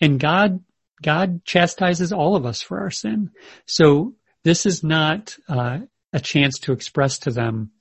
And 0.00 0.20
God, 0.20 0.62
God 1.02 1.44
chastises 1.44 2.12
all 2.12 2.36
of 2.36 2.46
us 2.46 2.62
for 2.62 2.80
our 2.80 2.90
sin. 2.90 3.30
So 3.66 4.14
this 4.44 4.64
is 4.64 4.84
not 4.84 5.36
uh, 5.48 5.80
a 6.12 6.20
chance 6.20 6.60
to 6.60 6.72
express 6.72 7.18
to 7.20 7.30
them 7.30 7.72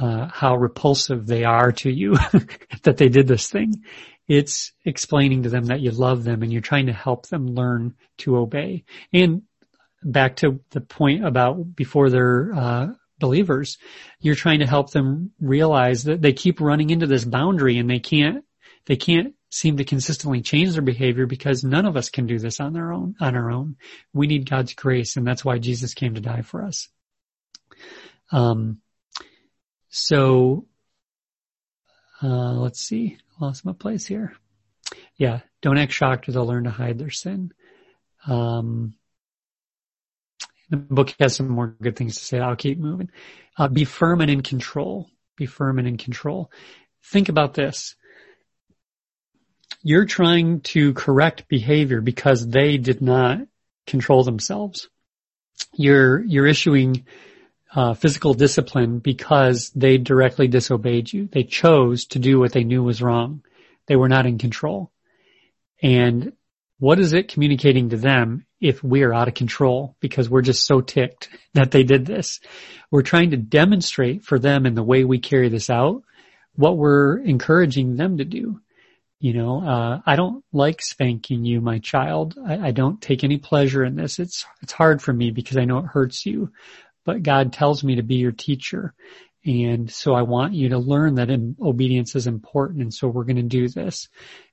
uh, 0.00 0.28
how 0.32 0.56
repulsive 0.56 1.26
they 1.26 1.44
are 1.44 1.72
to 1.72 1.90
you 1.90 2.14
that 2.82 2.96
they 2.96 3.08
did 3.08 3.28
this 3.28 3.48
thing. 3.48 3.84
It's 4.26 4.72
explaining 4.84 5.42
to 5.42 5.50
them 5.50 5.66
that 5.66 5.80
you 5.80 5.90
love 5.90 6.24
them 6.24 6.42
and 6.42 6.52
you're 6.52 6.62
trying 6.62 6.86
to 6.86 6.92
help 6.92 7.26
them 7.26 7.48
learn 7.48 7.94
to 8.18 8.36
obey. 8.38 8.84
And 9.12 9.42
back 10.02 10.36
to 10.36 10.60
the 10.70 10.80
point 10.80 11.26
about 11.26 11.76
before 11.76 12.08
they're 12.08 12.52
uh, 12.54 12.86
believers, 13.18 13.76
you're 14.20 14.34
trying 14.34 14.60
to 14.60 14.66
help 14.66 14.90
them 14.90 15.32
realize 15.40 16.04
that 16.04 16.22
they 16.22 16.32
keep 16.32 16.60
running 16.60 16.90
into 16.90 17.06
this 17.06 17.24
boundary 17.24 17.76
and 17.78 17.90
they 17.90 17.98
can't 17.98 18.44
they 18.86 18.96
can't 18.96 19.34
seem 19.50 19.76
to 19.76 19.84
consistently 19.84 20.40
change 20.40 20.72
their 20.72 20.82
behavior 20.82 21.26
because 21.26 21.62
none 21.62 21.84
of 21.84 21.96
us 21.96 22.08
can 22.08 22.26
do 22.26 22.38
this 22.38 22.60
on 22.60 22.72
their 22.72 22.92
own 22.92 23.14
on 23.20 23.36
our 23.36 23.50
own. 23.50 23.76
We 24.14 24.26
need 24.26 24.48
God's 24.48 24.74
grace, 24.74 25.16
and 25.16 25.26
that's 25.26 25.44
why 25.44 25.58
Jesus 25.58 25.92
came 25.92 26.14
to 26.14 26.20
die 26.20 26.42
for 26.42 26.64
us. 26.64 26.88
Um, 28.32 28.80
so 29.90 30.66
uh, 32.22 32.54
let's 32.54 32.80
see 32.80 33.18
lost 33.40 33.64
my 33.64 33.72
place 33.72 34.06
here. 34.06 34.34
Yeah, 35.16 35.40
don't 35.62 35.78
act 35.78 35.92
shocked 35.92 36.28
or 36.28 36.32
they'll 36.32 36.46
learn 36.46 36.64
to 36.64 36.70
hide 36.70 36.98
their 36.98 37.10
sin. 37.10 37.52
Um, 38.26 38.94
the 40.68 40.76
book 40.76 41.14
has 41.18 41.34
some 41.34 41.48
more 41.48 41.74
good 41.80 41.96
things 41.96 42.16
to 42.16 42.24
say. 42.24 42.38
I'll 42.38 42.56
keep 42.56 42.78
moving. 42.78 43.10
Uh, 43.56 43.68
be 43.68 43.84
firm 43.84 44.20
and 44.20 44.30
in 44.30 44.42
control. 44.42 45.08
Be 45.36 45.46
firm 45.46 45.78
and 45.78 45.88
in 45.88 45.96
control. 45.96 46.50
Think 47.04 47.28
about 47.28 47.54
this. 47.54 47.96
You're 49.82 50.04
trying 50.04 50.60
to 50.60 50.92
correct 50.92 51.48
behavior 51.48 52.00
because 52.00 52.46
they 52.46 52.76
did 52.76 53.00
not 53.00 53.40
control 53.86 54.22
themselves. 54.22 54.88
You're, 55.72 56.22
you're 56.22 56.46
issuing 56.46 57.06
uh, 57.74 57.94
physical 57.94 58.34
discipline 58.34 58.98
because 58.98 59.70
they 59.74 59.98
directly 59.98 60.48
disobeyed 60.48 61.12
you. 61.12 61.28
They 61.30 61.44
chose 61.44 62.06
to 62.06 62.18
do 62.18 62.38
what 62.38 62.52
they 62.52 62.64
knew 62.64 62.82
was 62.82 63.02
wrong. 63.02 63.42
They 63.86 63.96
were 63.96 64.08
not 64.08 64.26
in 64.26 64.38
control. 64.38 64.90
And 65.82 66.32
what 66.78 66.98
is 66.98 67.12
it 67.12 67.28
communicating 67.28 67.90
to 67.90 67.96
them 67.96 68.46
if 68.60 68.82
we're 68.82 69.12
out 69.12 69.28
of 69.28 69.34
control 69.34 69.96
because 70.00 70.28
we're 70.28 70.42
just 70.42 70.66
so 70.66 70.80
ticked 70.80 71.28
that 71.54 71.70
they 71.70 71.84
did 71.84 72.06
this? 72.06 72.40
We're 72.90 73.02
trying 73.02 73.30
to 73.30 73.36
demonstrate 73.36 74.24
for 74.24 74.38
them 74.38 74.66
in 74.66 74.74
the 74.74 74.82
way 74.82 75.04
we 75.04 75.18
carry 75.18 75.48
this 75.48 75.70
out 75.70 76.02
what 76.56 76.76
we're 76.76 77.18
encouraging 77.18 77.96
them 77.96 78.18
to 78.18 78.24
do. 78.24 78.60
You 79.20 79.34
know, 79.34 79.62
uh, 79.62 80.00
I 80.04 80.16
don't 80.16 80.42
like 80.50 80.80
spanking 80.80 81.44
you, 81.44 81.60
my 81.60 81.78
child. 81.78 82.38
I, 82.44 82.68
I 82.68 82.70
don't 82.70 83.00
take 83.00 83.22
any 83.22 83.36
pleasure 83.36 83.84
in 83.84 83.94
this. 83.94 84.18
It's, 84.18 84.46
it's 84.62 84.72
hard 84.72 85.02
for 85.02 85.12
me 85.12 85.30
because 85.30 85.58
I 85.58 85.66
know 85.66 85.78
it 85.78 85.84
hurts 85.84 86.24
you 86.24 86.50
but 87.04 87.22
God 87.22 87.52
tells 87.52 87.82
me 87.82 87.96
to 87.96 88.02
be 88.02 88.16
your 88.16 88.32
teacher. 88.32 88.94
And 89.44 89.90
so 89.90 90.12
I 90.12 90.22
want 90.22 90.52
you 90.52 90.70
to 90.70 90.78
learn 90.78 91.14
that 91.14 91.30
obedience 91.60 92.14
is 92.14 92.26
important. 92.26 92.82
And 92.82 92.92
so 92.92 93.08
we're 93.08 93.24
going 93.24 93.36
to 93.36 93.42
do 93.42 93.68
this. 93.68 94.08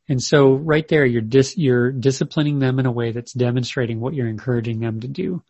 And 0.07 0.21
so 0.21 0.53
right 0.53 0.87
there, 0.87 1.05
you're 1.05 1.21
dis, 1.21 1.57
you're 1.57 1.91
disciplining 1.91 2.59
them 2.59 2.79
in 2.79 2.85
a 2.85 2.91
way 2.91 3.11
that's 3.11 3.33
demonstrating 3.33 3.99
what 3.99 4.13
you're 4.13 4.29
encouraging 4.29 4.79
them 4.79 5.01
to 5.01 5.07
do. 5.07 5.43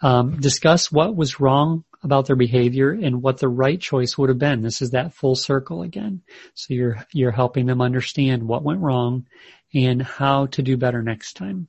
Um, 0.00 0.40
discuss 0.40 0.90
what 0.90 1.14
was 1.14 1.40
wrong 1.40 1.84
about 2.02 2.26
their 2.26 2.36
behavior 2.36 2.90
and 2.90 3.22
what 3.22 3.38
the 3.38 3.48
right 3.48 3.80
choice 3.80 4.16
would 4.16 4.28
have 4.28 4.38
been. 4.38 4.62
This 4.62 4.82
is 4.82 4.90
that 4.90 5.14
full 5.14 5.34
circle 5.34 5.82
again. 5.82 6.22
So 6.54 6.74
you're, 6.74 7.06
you're 7.12 7.30
helping 7.30 7.66
them 7.66 7.80
understand 7.80 8.42
what 8.42 8.64
went 8.64 8.80
wrong 8.80 9.26
and 9.74 10.02
how 10.02 10.46
to 10.46 10.62
do 10.62 10.76
better 10.76 11.02
next 11.02 11.34
time 11.34 11.68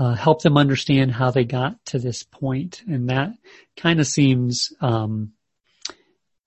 uh, 0.00 0.14
help 0.14 0.40
them 0.40 0.56
understand 0.56 1.12
how 1.12 1.30
they 1.30 1.44
got 1.44 1.76
to 1.84 1.98
this 1.98 2.22
point. 2.22 2.82
And 2.88 3.10
that 3.10 3.32
kind 3.76 4.00
of 4.00 4.06
seems 4.06 4.72
um, 4.80 5.32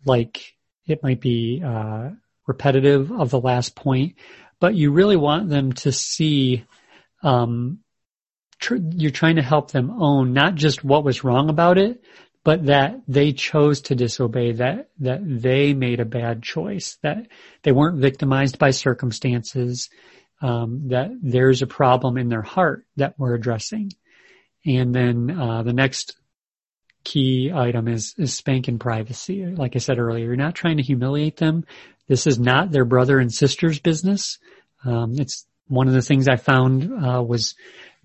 like 0.06 0.56
it 0.88 1.04
might 1.04 1.22
be 1.22 1.62
uh, 1.64 2.10
repetitive 2.48 3.12
of 3.12 3.30
the 3.30 3.40
last 3.40 3.76
point, 3.76 4.16
but 4.60 4.74
you 4.74 4.92
really 4.92 5.18
want 5.18 5.50
them 5.50 5.72
to 5.74 5.92
see 5.92 6.66
um, 7.22 7.78
tr- 8.60 8.78
you're 8.96 9.12
trying 9.12 9.36
to 9.36 9.44
help 9.44 9.70
them 9.70 10.02
own 10.02 10.34
not 10.34 10.56
just 10.56 10.84
what 10.84 11.04
was 11.04 11.24
wrong 11.24 11.52
about 11.52 11.78
it, 11.78 12.04
but 12.44 12.66
that 12.66 13.02
they 13.08 13.34
chose 13.34 13.82
to 13.82 13.96
disobey, 13.96 14.54
that, 14.54 14.90
that 15.00 15.22
they 15.24 15.76
made 15.76 16.00
a 16.00 16.06
bad 16.06 16.42
choice, 16.42 16.98
that 17.04 17.28
they 17.62 17.72
weren't 17.72 18.02
victimized 18.02 18.58
by 18.58 18.72
circumstances, 18.72 19.92
um, 20.44 20.90
that 20.90 21.10
there's 21.22 21.62
a 21.62 21.68
problem 21.68 22.18
in 22.18 22.28
their 22.28 22.42
heart 22.42 22.86
that 22.98 23.16
we're 23.18 23.34
addressing. 23.34 23.94
And 24.66 24.94
then 24.94 25.32
uh, 25.32 25.64
the 25.64 25.74
next 25.74 26.18
key 27.06 27.52
item 27.54 27.88
is, 27.88 28.14
is 28.18 28.34
spank 28.34 28.68
in 28.68 28.78
privacy. 28.78 29.46
Like 29.46 29.76
I 29.76 29.80
said 29.80 30.00
earlier, 30.00 30.26
you're 30.26 30.36
not 30.36 30.54
trying 30.54 30.78
to 30.78 30.84
humiliate 30.84 31.38
them. 31.38 31.66
This 32.10 32.28
is 32.28 32.38
not 32.38 32.72
their 32.72 32.84
brother 32.84 33.20
and 33.20 33.34
sister's 33.34 33.80
business. 33.80 34.38
Um, 34.86 35.14
it's 35.18 35.46
one 35.68 35.88
of 35.88 35.94
the 35.94 36.02
things 36.02 36.28
I 36.28 36.36
found 36.36 36.92
uh, 36.92 37.24
was 37.24 37.56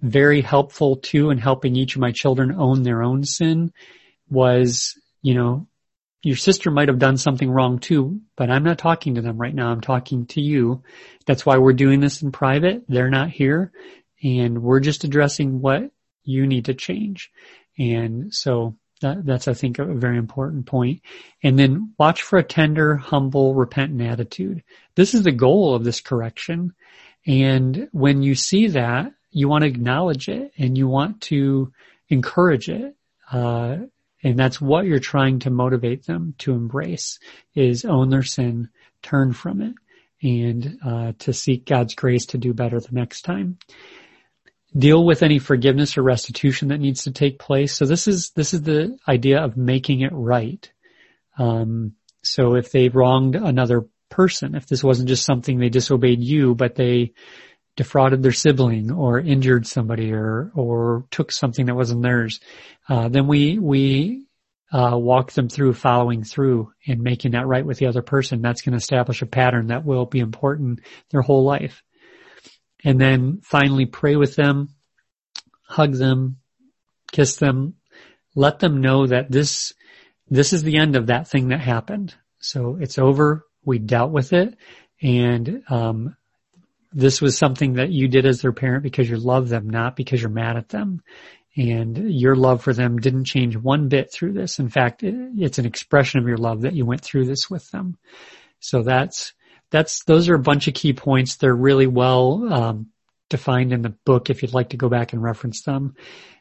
very 0.00 0.40
helpful 0.40 0.96
too 0.96 1.30
in 1.30 1.38
helping 1.38 1.74
each 1.74 1.96
of 1.96 2.00
my 2.00 2.12
children 2.12 2.54
own 2.56 2.84
their 2.84 3.02
own 3.02 3.24
sin 3.24 3.72
was, 4.30 4.94
you 5.22 5.34
know, 5.34 5.66
your 6.22 6.36
sister 6.36 6.70
might 6.70 6.88
have 6.88 6.98
done 6.98 7.16
something 7.16 7.50
wrong 7.50 7.78
too, 7.78 8.20
but 8.36 8.50
I'm 8.50 8.64
not 8.64 8.78
talking 8.78 9.14
to 9.14 9.22
them 9.22 9.38
right 9.38 9.54
now. 9.54 9.70
I'm 9.70 9.80
talking 9.80 10.26
to 10.26 10.40
you. 10.40 10.82
That's 11.26 11.46
why 11.46 11.58
we're 11.58 11.72
doing 11.72 12.00
this 12.00 12.22
in 12.22 12.32
private. 12.32 12.84
They're 12.88 13.10
not 13.10 13.30
here 13.30 13.72
and 14.22 14.62
we're 14.62 14.80
just 14.80 15.04
addressing 15.04 15.60
what 15.60 15.90
you 16.24 16.46
need 16.46 16.66
to 16.66 16.74
change. 16.74 17.30
And 17.78 18.34
so 18.34 18.76
that, 19.00 19.24
that's, 19.24 19.46
I 19.46 19.54
think, 19.54 19.78
a 19.78 19.84
very 19.84 20.18
important 20.18 20.66
point. 20.66 21.02
And 21.42 21.56
then 21.56 21.94
watch 21.98 22.22
for 22.22 22.38
a 22.38 22.42
tender, 22.42 22.96
humble, 22.96 23.54
repentant 23.54 24.02
attitude. 24.02 24.64
This 24.96 25.14
is 25.14 25.22
the 25.22 25.32
goal 25.32 25.74
of 25.74 25.84
this 25.84 26.00
correction. 26.00 26.74
And 27.26 27.88
when 27.92 28.22
you 28.22 28.34
see 28.34 28.68
that, 28.68 29.12
you 29.30 29.48
want 29.48 29.62
to 29.62 29.68
acknowledge 29.68 30.28
it 30.28 30.52
and 30.58 30.76
you 30.76 30.88
want 30.88 31.20
to 31.22 31.72
encourage 32.08 32.68
it. 32.68 32.96
Uh, 33.30 33.76
and 34.22 34.38
that's 34.38 34.60
what 34.60 34.86
you're 34.86 34.98
trying 34.98 35.40
to 35.40 35.50
motivate 35.50 36.06
them 36.06 36.34
to 36.38 36.52
embrace 36.52 37.18
is 37.54 37.84
own 37.84 38.10
their 38.10 38.22
sin, 38.22 38.68
turn 39.02 39.32
from 39.32 39.62
it, 39.62 39.74
and 40.22 40.78
uh, 40.84 41.12
to 41.20 41.32
seek 41.32 41.64
God's 41.66 41.94
grace 41.94 42.26
to 42.26 42.38
do 42.38 42.52
better 42.52 42.80
the 42.80 42.88
next 42.92 43.22
time. 43.22 43.58
Deal 44.76 45.04
with 45.04 45.22
any 45.22 45.38
forgiveness 45.38 45.96
or 45.96 46.02
restitution 46.02 46.68
that 46.68 46.80
needs 46.80 47.04
to 47.04 47.10
take 47.10 47.38
place. 47.38 47.72
So 47.74 47.86
this 47.86 48.06
is 48.06 48.30
this 48.30 48.52
is 48.52 48.62
the 48.62 48.98
idea 49.06 49.42
of 49.42 49.56
making 49.56 50.00
it 50.00 50.12
right. 50.12 50.70
Um, 51.38 51.94
so 52.22 52.54
if 52.54 52.70
they 52.72 52.88
wronged 52.88 53.36
another 53.36 53.86
person, 54.10 54.54
if 54.54 54.66
this 54.66 54.84
wasn't 54.84 55.08
just 55.08 55.24
something 55.24 55.58
they 55.58 55.68
disobeyed 55.68 56.22
you, 56.22 56.54
but 56.54 56.74
they 56.74 57.12
defrauded 57.78 58.24
their 58.24 58.32
sibling 58.32 58.90
or 58.90 59.20
injured 59.20 59.64
somebody 59.64 60.12
or 60.12 60.50
or 60.56 61.06
took 61.12 61.30
something 61.30 61.66
that 61.66 61.76
wasn't 61.76 62.02
theirs, 62.02 62.40
uh, 62.88 63.08
then 63.08 63.28
we 63.28 63.56
we 63.56 64.26
uh, 64.72 64.98
walk 64.98 65.30
them 65.30 65.48
through 65.48 65.72
following 65.72 66.24
through 66.24 66.72
and 66.88 67.00
making 67.00 67.30
that 67.30 67.46
right 67.46 67.64
with 67.64 67.78
the 67.78 67.86
other 67.86 68.02
person. 68.02 68.42
That's 68.42 68.62
going 68.62 68.72
to 68.72 68.78
establish 68.78 69.22
a 69.22 69.26
pattern 69.26 69.68
that 69.68 69.84
will 69.84 70.06
be 70.06 70.18
important 70.18 70.80
their 71.10 71.22
whole 71.22 71.44
life. 71.44 71.84
And 72.84 73.00
then 73.00 73.40
finally 73.44 73.86
pray 73.86 74.16
with 74.16 74.34
them, 74.34 74.70
hug 75.62 75.94
them, 75.94 76.38
kiss 77.12 77.36
them, 77.36 77.74
let 78.34 78.58
them 78.58 78.80
know 78.80 79.06
that 79.06 79.30
this 79.30 79.72
this 80.28 80.52
is 80.52 80.64
the 80.64 80.78
end 80.78 80.96
of 80.96 81.06
that 81.06 81.28
thing 81.28 81.48
that 81.48 81.60
happened. 81.60 82.14
So 82.40 82.76
it's 82.80 82.98
over. 82.98 83.46
We 83.64 83.78
dealt 83.78 84.10
with 84.10 84.32
it, 84.32 84.56
and 85.00 85.62
um, 85.68 86.16
this 86.92 87.20
was 87.20 87.36
something 87.36 87.74
that 87.74 87.90
you 87.90 88.08
did 88.08 88.26
as 88.26 88.40
their 88.40 88.52
parent 88.52 88.82
because 88.82 89.08
you 89.08 89.16
love 89.16 89.48
them, 89.48 89.68
not 89.68 89.96
because 89.96 90.20
you're 90.20 90.30
mad 90.30 90.56
at 90.56 90.68
them. 90.68 91.02
And 91.56 92.12
your 92.12 92.36
love 92.36 92.62
for 92.62 92.72
them 92.72 92.98
didn't 92.98 93.24
change 93.24 93.56
one 93.56 93.88
bit 93.88 94.12
through 94.12 94.32
this. 94.34 94.58
In 94.58 94.68
fact, 94.68 95.02
it's 95.02 95.58
an 95.58 95.66
expression 95.66 96.20
of 96.20 96.28
your 96.28 96.36
love 96.36 96.62
that 96.62 96.74
you 96.74 96.86
went 96.86 97.02
through 97.02 97.24
this 97.26 97.50
with 97.50 97.68
them. 97.70 97.96
So 98.60 98.82
that's, 98.82 99.32
that's, 99.70 100.04
those 100.04 100.28
are 100.28 100.34
a 100.34 100.40
bunch 100.40 100.68
of 100.68 100.74
key 100.74 100.92
points. 100.92 101.36
They're 101.36 101.54
really 101.54 101.88
well, 101.88 102.52
um, 102.52 102.86
defined 103.28 103.72
in 103.72 103.82
the 103.82 103.94
book 104.06 104.30
if 104.30 104.42
you'd 104.42 104.54
like 104.54 104.70
to 104.70 104.76
go 104.76 104.88
back 104.88 105.12
and 105.12 105.22
reference 105.22 105.62
them. 105.62 105.96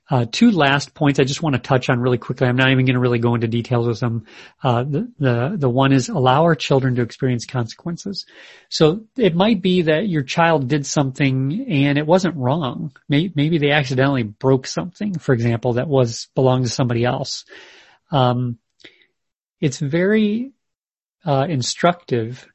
Uh, 0.09 0.25
two 0.31 0.51
last 0.51 0.93
points 0.93 1.19
I 1.19 1.25
just 1.25 1.41
want 1.41 1.55
to 1.55 1.61
touch 1.61 1.89
on 1.89 1.99
really 1.99 2.17
quickly. 2.17 2.47
I'm 2.47 2.55
not 2.55 2.71
even 2.71 2.85
going 2.85 2.93
to 2.93 2.99
really 2.99 3.19
go 3.19 3.35
into 3.35 3.47
details 3.47 3.87
with 3.87 3.99
them. 3.99 4.25
Uh, 4.63 4.83
the, 4.83 5.11
the, 5.19 5.55
the 5.57 5.69
one 5.69 5.91
is 5.91 6.09
allow 6.09 6.43
our 6.43 6.55
children 6.55 6.95
to 6.95 7.01
experience 7.01 7.45
consequences. 7.45 8.25
So 8.69 9.05
it 9.17 9.35
might 9.35 9.61
be 9.61 9.83
that 9.83 10.07
your 10.07 10.23
child 10.23 10.67
did 10.67 10.85
something 10.85 11.65
and 11.69 11.97
it 11.97 12.07
wasn't 12.07 12.37
wrong. 12.37 12.93
Maybe, 13.09 13.33
maybe 13.35 13.57
they 13.57 13.71
accidentally 13.71 14.23
broke 14.23 14.67
something, 14.67 15.17
for 15.19 15.33
example, 15.33 15.73
that 15.73 15.87
was 15.87 16.27
belonged 16.35 16.65
to 16.65 16.71
somebody 16.71 17.03
else. 17.03 17.43
Um, 18.09 18.59
it's 19.59 19.79
very 19.79 20.53
uh, 21.25 21.47
instructive 21.49 22.47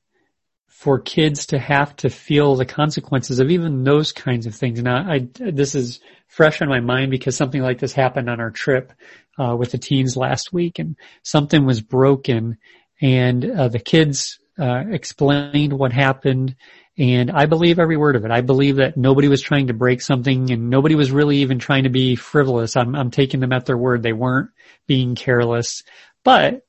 for 0.72 0.98
kids 0.98 1.46
to 1.46 1.58
have 1.58 1.94
to 1.94 2.08
feel 2.08 2.56
the 2.56 2.64
consequences 2.64 3.38
of 3.38 3.50
even 3.50 3.84
those 3.84 4.10
kinds 4.10 4.46
of 4.46 4.54
things. 4.54 4.82
Now, 4.82 5.08
I, 5.08 5.28
this 5.38 5.74
is 5.74 6.00
fresh 6.26 6.62
on 6.62 6.68
my 6.68 6.80
mind 6.80 7.10
because 7.10 7.36
something 7.36 7.60
like 7.60 7.78
this 7.78 7.92
happened 7.92 8.28
on 8.28 8.40
our 8.40 8.50
trip 8.50 8.92
uh, 9.38 9.54
with 9.54 9.70
the 9.70 9.78
teens 9.78 10.16
last 10.16 10.52
week, 10.52 10.78
and 10.78 10.96
something 11.22 11.66
was 11.66 11.82
broken, 11.82 12.56
and 13.00 13.44
uh, 13.44 13.68
the 13.68 13.78
kids 13.78 14.40
uh, 14.58 14.84
explained 14.90 15.74
what 15.74 15.92
happened. 15.92 16.56
And 16.98 17.30
I 17.30 17.46
believe 17.46 17.78
every 17.78 17.98
word 17.98 18.16
of 18.16 18.24
it. 18.24 18.30
I 18.30 18.40
believe 18.40 18.76
that 18.76 18.96
nobody 18.96 19.28
was 19.28 19.42
trying 19.42 19.68
to 19.68 19.74
break 19.74 20.00
something 20.00 20.50
and 20.50 20.68
nobody 20.68 20.94
was 20.94 21.10
really 21.10 21.38
even 21.38 21.58
trying 21.58 21.84
to 21.84 21.90
be 21.90 22.16
frivolous. 22.16 22.76
I'm, 22.76 22.94
I'm 22.94 23.10
taking 23.10 23.40
them 23.40 23.52
at 23.52 23.64
their 23.64 23.78
word. 23.78 24.02
They 24.02 24.12
weren't 24.12 24.50
being 24.86 25.14
careless, 25.14 25.84
but 26.22 26.66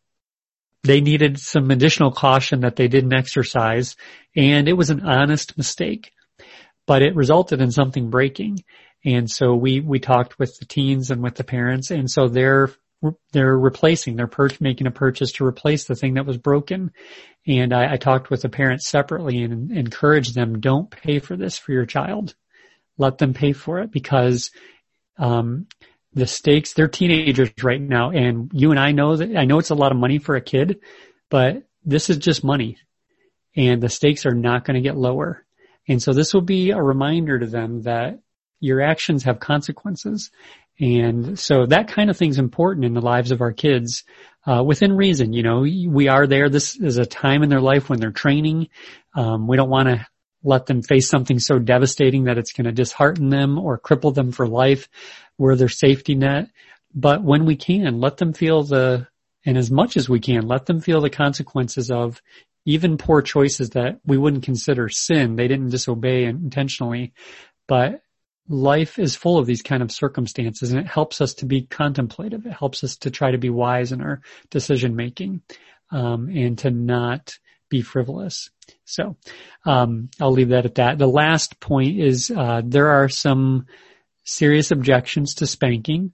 they 0.83 1.01
needed 1.01 1.39
some 1.39 1.71
additional 1.71 2.11
caution 2.11 2.61
that 2.61 2.75
they 2.75 2.87
didn't 2.87 3.13
exercise 3.13 3.95
and 4.35 4.67
it 4.67 4.73
was 4.73 4.89
an 4.89 5.01
honest 5.01 5.57
mistake, 5.57 6.11
but 6.85 7.01
it 7.01 7.15
resulted 7.15 7.61
in 7.61 7.71
something 7.71 8.09
breaking. 8.09 8.63
And 9.05 9.29
so 9.29 9.53
we, 9.55 9.79
we 9.79 9.99
talked 9.99 10.39
with 10.39 10.57
the 10.59 10.65
teens 10.65 11.11
and 11.11 11.21
with 11.21 11.35
the 11.35 11.43
parents 11.43 11.91
and 11.91 12.09
so 12.09 12.27
they're, 12.27 12.69
they're 13.31 13.57
replacing, 13.57 14.15
they're 14.15 14.27
per- 14.27 14.49
making 14.59 14.87
a 14.87 14.91
purchase 14.91 15.33
to 15.33 15.45
replace 15.45 15.85
the 15.85 15.95
thing 15.95 16.13
that 16.13 16.25
was 16.25 16.37
broken. 16.37 16.91
And 17.45 17.73
I, 17.73 17.93
I 17.93 17.97
talked 17.97 18.29
with 18.29 18.41
the 18.41 18.49
parents 18.49 18.87
separately 18.87 19.43
and 19.43 19.71
encouraged 19.71 20.35
them, 20.35 20.59
don't 20.59 20.89
pay 20.89 21.19
for 21.19 21.35
this 21.35 21.57
for 21.57 21.73
your 21.73 21.85
child. 21.85 22.33
Let 22.97 23.17
them 23.17 23.33
pay 23.33 23.53
for 23.53 23.79
it 23.79 23.91
because, 23.91 24.51
um, 25.17 25.67
the 26.13 26.27
stakes, 26.27 26.73
they're 26.73 26.87
teenagers 26.87 27.51
right 27.61 27.81
now. 27.81 28.11
And 28.11 28.51
you 28.53 28.71
and 28.71 28.79
I 28.79 28.91
know 28.91 29.15
that, 29.15 29.35
I 29.35 29.45
know 29.45 29.59
it's 29.59 29.71
a 29.71 29.75
lot 29.75 29.91
of 29.91 29.97
money 29.97 30.19
for 30.19 30.35
a 30.35 30.41
kid, 30.41 30.79
but 31.29 31.63
this 31.83 32.09
is 32.09 32.17
just 32.17 32.43
money 32.43 32.77
and 33.55 33.81
the 33.81 33.89
stakes 33.89 34.25
are 34.25 34.33
not 34.33 34.65
going 34.65 34.75
to 34.75 34.81
get 34.81 34.97
lower. 34.97 35.45
And 35.87 36.01
so 36.01 36.13
this 36.13 36.33
will 36.33 36.41
be 36.41 36.71
a 36.71 36.81
reminder 36.81 37.39
to 37.39 37.45
them 37.45 37.83
that 37.83 38.19
your 38.59 38.81
actions 38.81 39.23
have 39.23 39.39
consequences. 39.39 40.31
And 40.79 41.37
so 41.37 41.65
that 41.67 41.89
kind 41.89 42.09
of 42.09 42.17
thing's 42.17 42.39
important 42.39 42.85
in 42.85 42.93
the 42.93 43.01
lives 43.01 43.31
of 43.31 43.41
our 43.41 43.51
kids, 43.51 44.03
uh, 44.45 44.63
within 44.63 44.93
reason. 44.93 45.33
You 45.33 45.43
know, 45.43 45.59
we 45.59 46.07
are 46.07 46.25
there. 46.25 46.49
This 46.49 46.75
is 46.75 46.97
a 46.97 47.05
time 47.05 47.43
in 47.43 47.49
their 47.49 47.61
life 47.61 47.89
when 47.89 47.99
they're 47.99 48.11
training. 48.11 48.69
Um, 49.13 49.47
we 49.47 49.57
don't 49.57 49.69
want 49.69 49.89
to 49.89 50.07
let 50.43 50.65
them 50.65 50.81
face 50.81 51.09
something 51.09 51.39
so 51.39 51.59
devastating 51.59 52.25
that 52.25 52.37
it's 52.37 52.53
going 52.53 52.65
to 52.65 52.71
dishearten 52.71 53.29
them 53.29 53.57
or 53.57 53.79
cripple 53.79 54.13
them 54.13 54.31
for 54.31 54.47
life. 54.47 54.89
We're 55.37 55.55
their 55.55 55.69
safety 55.69 56.15
net. 56.15 56.49
But 56.93 57.23
when 57.23 57.45
we 57.45 57.55
can, 57.55 57.99
let 57.99 58.17
them 58.17 58.33
feel 58.33 58.63
the, 58.63 59.07
and 59.45 59.57
as 59.57 59.71
much 59.71 59.97
as 59.97 60.07
we 60.07 60.19
can, 60.19 60.47
let 60.47 60.65
them 60.65 60.79
feel 60.79 61.01
the 61.01 61.09
consequences 61.09 61.89
of 61.89 62.21
even 62.65 62.97
poor 62.97 63.21
choices 63.21 63.71
that 63.71 63.99
we 64.05 64.17
wouldn't 64.17 64.43
consider 64.43 64.89
sin. 64.89 65.35
They 65.35 65.47
didn't 65.47 65.69
disobey 65.69 66.25
intentionally, 66.25 67.13
but 67.67 68.01
life 68.47 68.99
is 68.99 69.15
full 69.15 69.37
of 69.37 69.45
these 69.45 69.61
kind 69.61 69.81
of 69.81 69.91
circumstances 69.91 70.71
and 70.71 70.81
it 70.81 70.87
helps 70.87 71.21
us 71.21 71.33
to 71.35 71.45
be 71.45 71.63
contemplative. 71.63 72.45
It 72.45 72.53
helps 72.53 72.83
us 72.83 72.97
to 72.97 73.11
try 73.11 73.31
to 73.31 73.37
be 73.37 73.49
wise 73.49 73.91
in 73.91 74.01
our 74.01 74.21
decision 74.49 74.95
making, 74.95 75.41
um, 75.91 76.29
and 76.29 76.57
to 76.59 76.71
not 76.71 77.37
be 77.73 77.81
frivolous. 77.81 78.51
So, 78.85 79.17
um, 79.65 80.09
I'll 80.21 80.31
leave 80.31 80.49
that 80.49 80.65
at 80.65 80.75
that. 80.75 80.99
The 80.99 81.07
last 81.07 81.59
point 81.59 81.99
is, 81.99 82.29
uh, 82.29 82.61
there 82.63 82.89
are 82.89 83.09
some 83.09 83.65
serious 84.23 84.69
objections 84.69 85.35
to 85.35 85.47
spanking 85.47 86.11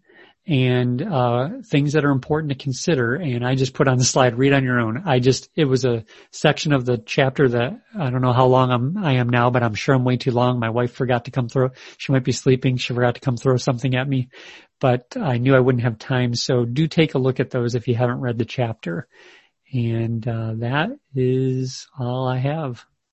and 0.48 1.02
uh, 1.02 1.50
things 1.66 1.94
that 1.94 2.06
are 2.06 2.12
important 2.12 2.50
to 2.52 2.64
consider. 2.64 3.16
And 3.16 3.46
I 3.46 3.56
just 3.56 3.74
put 3.74 3.90
on 3.90 3.98
the 3.98 4.06
slide, 4.06 4.38
read 4.38 4.54
on 4.54 4.64
your 4.64 4.80
own. 4.80 5.04
I 5.06 5.20
just, 5.20 5.50
it 5.56 5.66
was 5.66 5.84
a 5.84 6.06
section 6.32 6.72
of 6.72 6.86
the 6.86 6.98
chapter 6.98 7.50
that 7.50 7.82
I 7.94 8.10
don't 8.10 8.22
know 8.22 8.34
how 8.34 8.48
long 8.48 8.72
I'm, 8.72 8.98
I 8.98 9.16
am 9.16 9.28
now, 9.28 9.50
but 9.50 9.62
I'm 9.62 9.76
sure 9.76 9.94
I'm 9.94 10.06
way 10.06 10.16
too 10.16 10.32
long. 10.32 10.60
My 10.60 10.70
wife 10.70 10.94
forgot 10.94 11.26
to 11.26 11.32
come 11.32 11.50
throw, 11.50 11.72
she 11.98 12.14
might 12.14 12.24
be 12.24 12.32
sleeping. 12.32 12.78
She 12.78 12.94
forgot 12.94 13.16
to 13.16 13.22
come 13.22 13.36
throw 13.36 13.58
something 13.58 13.96
at 13.96 14.08
me, 14.08 14.30
but 14.80 15.18
I 15.20 15.38
knew 15.38 15.56
I 15.56 15.60
wouldn't 15.60 15.84
have 15.84 16.00
time. 16.00 16.34
So 16.36 16.64
do 16.64 16.88
take 16.88 17.16
a 17.16 17.20
look 17.20 17.42
at 17.42 17.52
those 17.52 17.76
if 17.76 17.88
you 17.90 17.96
haven't 17.96 18.22
read 18.22 18.38
the 18.38 18.46
chapter. 18.46 19.08
And 19.74 20.28
uh, 20.28 20.54
that 20.58 20.92
is 21.16 21.88
all 22.00 22.28
I 22.28 22.38
have. 22.38 22.86